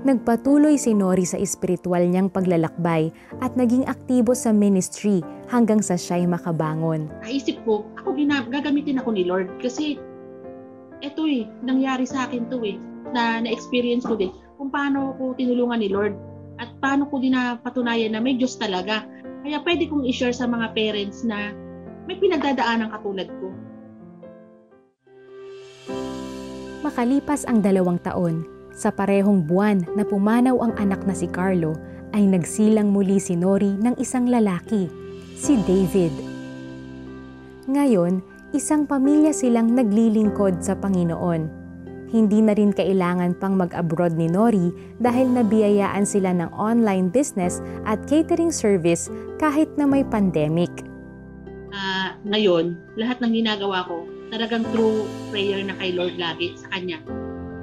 Nagpatuloy 0.02 0.82
si 0.82 0.98
Nori 0.98 1.30
sa 1.30 1.38
espiritual 1.38 2.10
niyang 2.10 2.34
paglalakbay 2.34 3.14
at 3.38 3.54
naging 3.54 3.86
aktibo 3.86 4.34
sa 4.34 4.50
ministry 4.50 5.22
hanggang 5.46 5.78
sa 5.78 5.94
siya'y 5.94 6.26
makabangon. 6.26 7.06
Naisip 7.22 7.62
ko, 7.70 7.86
ako 8.02 8.18
gina- 8.18 8.50
gagamitin 8.50 8.98
ako 8.98 9.14
ni 9.14 9.30
Lord 9.30 9.62
kasi 9.62 10.02
eto 11.06 11.30
eh, 11.30 11.46
nangyari 11.62 12.10
sa 12.10 12.26
akin 12.26 12.50
to 12.50 12.58
eh, 12.66 12.82
na 13.14 13.46
na-experience 13.46 14.02
ko 14.02 14.18
din 14.18 14.34
kung 14.58 14.74
paano 14.74 15.14
ko 15.22 15.38
tinulungan 15.38 15.86
ni 15.86 15.94
Lord 15.94 16.18
at 16.58 16.74
paano 16.82 17.06
ko 17.06 17.22
din 17.22 17.38
napatunayan 17.38 18.18
na 18.18 18.22
may 18.26 18.34
Diyos 18.42 18.58
talaga. 18.58 19.06
Kaya 19.46 19.62
pwede 19.62 19.86
kong 19.86 20.10
i-share 20.10 20.34
sa 20.34 20.50
mga 20.50 20.74
parents 20.74 21.22
na 21.22 21.54
may 22.10 22.18
pinagdadaan 22.18 22.86
ng 22.86 22.90
katulad 22.90 23.30
ko. 23.38 23.48
Makalipas 26.82 27.46
ang 27.46 27.62
dalawang 27.62 28.02
taon, 28.02 28.61
sa 28.72 28.90
parehong 28.90 29.44
buwan 29.46 29.84
na 29.94 30.04
pumanaw 30.08 30.58
ang 30.64 30.74
anak 30.80 31.04
na 31.04 31.16
si 31.16 31.28
Carlo, 31.28 31.76
ay 32.12 32.28
nagsilang 32.28 32.92
muli 32.92 33.20
si 33.20 33.40
Nori 33.40 33.72
ng 33.80 33.96
isang 34.00 34.28
lalaki, 34.28 34.92
si 35.40 35.56
David. 35.64 36.12
Ngayon, 37.72 38.20
isang 38.52 38.84
pamilya 38.84 39.32
silang 39.32 39.72
naglilingkod 39.72 40.60
sa 40.60 40.76
Panginoon. 40.76 41.62
Hindi 42.12 42.44
na 42.44 42.52
rin 42.52 42.76
kailangan 42.76 43.40
pang 43.40 43.56
mag-abroad 43.56 44.20
ni 44.20 44.28
Nori 44.28 44.76
dahil 45.00 45.32
nabiyayaan 45.32 46.04
sila 46.04 46.36
ng 46.36 46.52
online 46.52 47.08
business 47.08 47.64
at 47.88 48.04
catering 48.04 48.52
service 48.52 49.08
kahit 49.40 49.72
na 49.80 49.88
may 49.88 50.04
pandemic. 50.04 50.72
Uh, 51.72 52.12
ngayon, 52.28 52.76
lahat 53.00 53.24
ng 53.24 53.32
ginagawa 53.32 53.88
ko, 53.88 54.04
talagang 54.28 54.68
true 54.76 55.08
prayer 55.32 55.64
na 55.64 55.72
kay 55.80 55.96
Lord 55.96 56.20
lagi 56.20 56.60
sa 56.60 56.68
Kanya. 56.76 57.00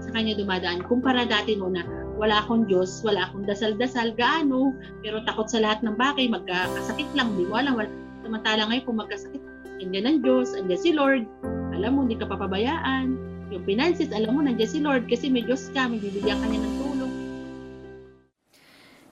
Sa 0.08 0.16
Kanya 0.16 0.40
dumadaan. 0.40 0.80
Kumpara 0.88 1.28
dati 1.28 1.52
no 1.52 1.68
na 1.68 1.84
wala 2.16 2.40
akong 2.40 2.64
Diyos, 2.64 3.04
wala 3.04 3.28
akong 3.28 3.44
dasal-dasal, 3.44 4.16
gaano, 4.16 4.72
pero 5.04 5.20
takot 5.28 5.52
sa 5.52 5.60
lahat 5.60 5.84
ng 5.84 6.00
bagay, 6.00 6.32
magkakasakit 6.32 7.12
lang, 7.12 7.36
di 7.36 7.44
mo 7.44 7.60
alam. 7.60 7.76
Wala. 7.76 7.92
Samantala 8.24 8.72
ngayon, 8.72 8.84
kung 8.88 8.98
magkasakit, 9.04 9.42
andyan 9.84 10.08
ang 10.08 10.18
Diyos, 10.24 10.56
andyan 10.56 10.80
si 10.80 10.90
Lord, 10.96 11.28
alam 11.76 11.94
mo, 11.94 12.08
hindi 12.08 12.16
ka 12.16 12.24
papabayaan. 12.24 13.14
Yung 13.52 13.64
finances, 13.68 14.08
alam 14.10 14.32
mo, 14.32 14.40
nandiyan 14.40 14.70
si 14.72 14.80
Lord 14.80 15.06
kasi 15.06 15.28
may 15.28 15.44
Diyos 15.44 15.70
ka, 15.76 15.86
may 15.86 16.00
bibigyan 16.00 16.40
ka 16.40 16.46
niya 16.48 16.60
ng 16.64 16.74
tulong. 16.80 17.12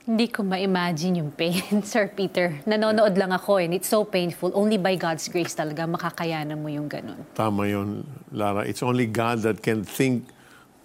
Hindi 0.06 0.26
ko 0.30 0.42
ma-imagine 0.42 1.18
yung 1.22 1.30
pain, 1.34 1.82
Sir 1.86 2.10
Peter. 2.10 2.58
Nanonood 2.66 3.14
lang 3.14 3.30
ako 3.34 3.62
and 3.62 3.74
it's 3.74 3.90
so 3.90 4.02
painful. 4.02 4.50
Only 4.54 4.78
by 4.78 4.98
God's 4.98 5.26
grace 5.30 5.54
talaga 5.54 5.86
makakayanan 5.86 6.58
mo 6.58 6.70
yung 6.70 6.90
ganun. 6.90 7.22
Tama 7.38 7.70
yun, 7.70 8.02
Lara. 8.30 8.66
It's 8.66 8.82
only 8.82 9.06
God 9.06 9.46
that 9.46 9.62
can 9.62 9.86
think 9.86 10.26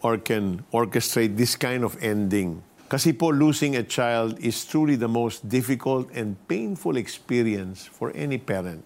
or 0.01 0.17
can 0.17 0.65
orchestrate 0.73 1.37
this 1.37 1.55
kind 1.55 1.83
of 1.83 1.97
ending. 2.01 2.61
Kasi 2.91 3.13
po, 3.13 3.31
losing 3.31 3.79
a 3.79 3.83
child 3.87 4.35
is 4.43 4.65
truly 4.67 4.99
the 4.99 5.07
most 5.07 5.47
difficult 5.47 6.11
and 6.11 6.35
painful 6.51 6.99
experience 6.99 7.87
for 7.87 8.11
any 8.11 8.37
parent. 8.37 8.83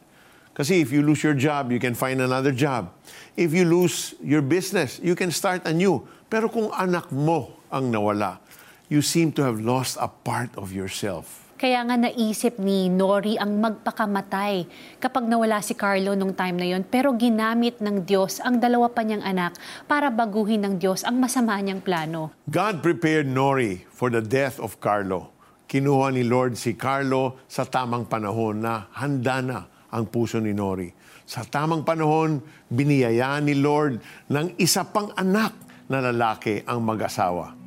Kasi 0.56 0.80
if 0.80 0.94
you 0.94 1.02
lose 1.02 1.26
your 1.26 1.34
job, 1.34 1.72
you 1.72 1.80
can 1.80 1.98
find 1.98 2.22
another 2.22 2.54
job. 2.54 2.94
If 3.36 3.52
you 3.52 3.66
lose 3.66 4.16
your 4.24 4.46
business, 4.46 5.02
you 5.04 5.18
can 5.18 5.34
start 5.34 5.66
anew. 5.66 6.06
Pero 6.30 6.48
kung 6.48 6.72
anak 6.72 7.12
mo 7.12 7.60
ang 7.68 7.92
nawala, 7.92 8.40
you 8.88 9.02
seem 9.02 9.34
to 9.36 9.44
have 9.44 9.60
lost 9.60 9.98
a 10.00 10.08
part 10.08 10.54
of 10.56 10.72
yourself. 10.72 11.45
Kaya 11.56 11.88
nga 11.88 11.96
naisip 11.96 12.60
ni 12.60 12.92
Nori 12.92 13.40
ang 13.40 13.64
magpakamatay 13.64 14.68
kapag 15.00 15.24
nawala 15.24 15.64
si 15.64 15.72
Carlo 15.72 16.12
nung 16.12 16.36
time 16.36 16.60
na 16.60 16.68
yon. 16.68 16.84
Pero 16.84 17.16
ginamit 17.16 17.80
ng 17.80 18.04
Diyos 18.04 18.44
ang 18.44 18.60
dalawa 18.60 18.92
pa 18.92 19.08
niyang 19.08 19.24
anak 19.24 19.56
para 19.88 20.12
baguhin 20.12 20.68
ng 20.68 20.76
Diyos 20.76 21.08
ang 21.08 21.16
masama 21.16 21.56
niyang 21.64 21.80
plano. 21.80 22.36
God 22.52 22.84
prepared 22.84 23.32
Nori 23.32 23.88
for 23.88 24.12
the 24.12 24.20
death 24.20 24.60
of 24.60 24.84
Carlo. 24.84 25.32
Kinuha 25.72 26.12
ni 26.12 26.28
Lord 26.28 26.60
si 26.60 26.76
Carlo 26.76 27.40
sa 27.48 27.64
tamang 27.64 28.04
panahon 28.04 28.60
na 28.60 28.92
handa 28.92 29.40
na 29.40 29.60
ang 29.96 30.12
puso 30.12 30.44
ni 30.44 30.52
Nori. 30.52 30.92
Sa 31.24 31.48
tamang 31.48 31.88
panahon, 31.88 32.44
biniyayaan 32.68 33.48
ni 33.48 33.56
Lord 33.56 34.04
ng 34.28 34.60
isa 34.60 34.84
pang 34.84 35.16
anak 35.16 35.56
na 35.88 36.04
lalaki 36.04 36.68
ang 36.68 36.84
mag-asawa. 36.84 37.65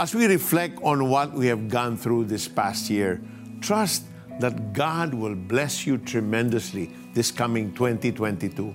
As 0.00 0.14
we 0.14 0.24
reflect 0.24 0.78
on 0.82 1.10
what 1.10 1.34
we 1.34 1.46
have 1.48 1.68
gone 1.68 1.94
through 1.94 2.24
this 2.24 2.48
past 2.48 2.88
year, 2.88 3.20
trust 3.60 4.04
that 4.40 4.72
God 4.72 5.12
will 5.12 5.34
bless 5.34 5.86
you 5.86 5.98
tremendously 5.98 6.90
this 7.12 7.30
coming 7.30 7.74
2022. 7.74 8.74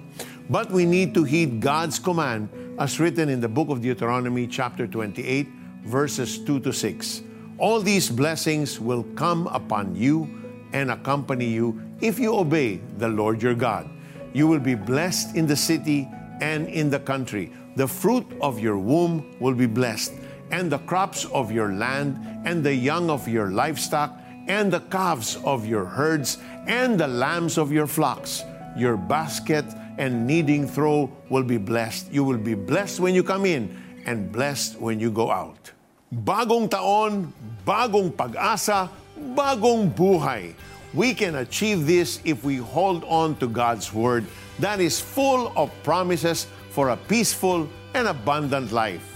But 0.51 0.69
we 0.69 0.85
need 0.85 1.15
to 1.15 1.23
heed 1.23 1.61
God's 1.61 1.97
command 1.97 2.47
as 2.77 2.99
written 2.99 3.27
in 3.27 3.41
the 3.41 3.47
book 3.47 3.69
of 3.69 3.81
Deuteronomy, 3.81 4.45
chapter 4.45 4.85
28, 4.85 5.47
verses 5.85 6.37
2 6.37 6.59
to 6.59 6.71
6. 6.71 7.23
All 7.57 7.81
these 7.81 8.07
blessings 8.07 8.79
will 8.79 9.01
come 9.15 9.47
upon 9.47 9.95
you 9.95 10.29
and 10.73 10.91
accompany 10.91 11.47
you 11.47 11.81
if 12.01 12.19
you 12.19 12.35
obey 12.35 12.79
the 12.99 13.07
Lord 13.07 13.41
your 13.41 13.55
God. 13.55 13.89
You 14.33 14.45
will 14.45 14.59
be 14.59 14.75
blessed 14.75 15.35
in 15.35 15.47
the 15.47 15.57
city 15.57 16.07
and 16.39 16.67
in 16.67 16.91
the 16.91 16.99
country. 16.99 17.51
The 17.77 17.87
fruit 17.87 18.27
of 18.41 18.59
your 18.59 18.77
womb 18.77 19.35
will 19.39 19.55
be 19.55 19.65
blessed 19.65 20.13
and 20.51 20.71
the 20.71 20.79
crops 20.79 21.25
of 21.25 21.51
your 21.51 21.73
land, 21.73 22.19
and 22.45 22.63
the 22.63 22.73
young 22.73 23.09
of 23.09 23.27
your 23.27 23.49
livestock, 23.49 24.13
and 24.47 24.71
the 24.71 24.79
calves 24.91 25.37
of 25.43 25.65
your 25.65 25.85
herds, 25.85 26.37
and 26.67 26.99
the 26.99 27.07
lambs 27.07 27.57
of 27.57 27.71
your 27.71 27.87
flocks. 27.87 28.43
Your 28.77 28.97
basket 28.97 29.65
and 29.97 30.27
kneading 30.27 30.67
throw 30.67 31.09
will 31.29 31.43
be 31.43 31.57
blessed. 31.57 32.11
You 32.11 32.23
will 32.23 32.37
be 32.37 32.53
blessed 32.53 32.99
when 32.99 33.15
you 33.15 33.23
come 33.23 33.45
in, 33.45 33.75
and 34.05 34.31
blessed 34.31 34.79
when 34.79 34.99
you 34.99 35.09
go 35.09 35.31
out. 35.31 35.71
Bagong 36.13 36.69
taon, 36.69 37.33
bagong 37.65 38.15
pag-asa, 38.15 38.89
bagong 39.33 39.91
buhay. 39.91 40.53
We 40.93 41.13
can 41.13 41.35
achieve 41.35 41.87
this 41.87 42.21
if 42.23 42.43
we 42.43 42.57
hold 42.57 43.03
on 43.05 43.35
to 43.37 43.47
God's 43.47 43.91
Word 43.91 44.23
that 44.59 44.79
is 44.79 44.99
full 44.99 45.51
of 45.57 45.71
promises 45.83 46.47
for 46.69 46.89
a 46.89 46.97
peaceful 46.97 47.67
and 47.93 48.07
abundant 48.07 48.71
life. 48.71 49.14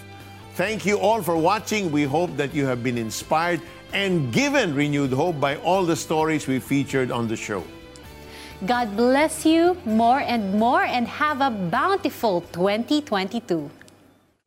Thank 0.59 0.85
you 0.85 0.99
all 0.99 1.23
for 1.23 1.37
watching. 1.37 1.89
We 1.89 2.03
hope 2.03 2.35
that 2.35 2.53
you 2.53 2.65
have 2.65 2.83
been 2.83 2.97
inspired 2.97 3.61
and 3.93 4.27
given 4.33 4.75
renewed 4.75 5.13
hope 5.13 5.39
by 5.39 5.55
all 5.63 5.85
the 5.85 5.95
stories 5.95 6.47
we 6.47 6.59
featured 6.59 7.11
on 7.11 7.29
the 7.29 7.37
show. 7.37 7.63
God 8.65 8.93
bless 8.97 9.45
you 9.45 9.77
more 9.85 10.19
and 10.19 10.59
more 10.59 10.83
and 10.83 11.07
have 11.07 11.39
a 11.39 11.49
bountiful 11.49 12.41
2022. 12.51 13.71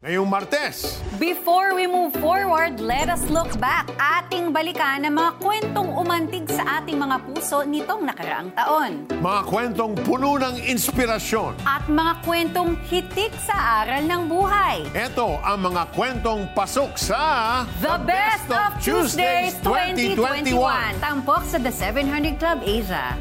Ngayong 0.03 0.27
Martes. 0.27 0.99
Before 1.23 1.79
we 1.79 1.87
move 1.87 2.11
forward, 2.19 2.83
let 2.83 3.07
us 3.07 3.23
look 3.31 3.55
back. 3.63 3.87
Ating 4.03 4.51
balikan 4.51 5.07
ang 5.07 5.15
mga 5.15 5.39
kwentong 5.39 5.95
umantig 5.95 6.43
sa 6.51 6.83
ating 6.83 6.99
mga 6.99 7.23
puso 7.23 7.63
nitong 7.63 8.03
nakaraang 8.11 8.51
taon. 8.51 9.07
Mga 9.23 9.41
kwentong 9.47 9.95
puno 10.03 10.43
ng 10.43 10.59
inspirasyon. 10.59 11.55
At 11.63 11.87
mga 11.87 12.19
kwentong 12.27 12.75
hitik 12.91 13.31
sa 13.47 13.87
aral 13.87 14.03
ng 14.11 14.23
buhay. 14.27 14.91
Ito 14.91 15.39
ang 15.39 15.71
mga 15.71 15.95
kwentong 15.95 16.51
pasok 16.51 16.99
sa 16.99 17.63
The, 17.79 18.03
Best, 18.03 18.51
of 18.51 18.83
Tuesdays 18.83 19.55
2021. 19.63 20.99
2021. 20.99 20.99
Tampok 20.99 21.47
sa 21.47 21.63
The 21.63 21.71
700 21.71 22.43
Club 22.43 22.59
Asia. 22.67 23.15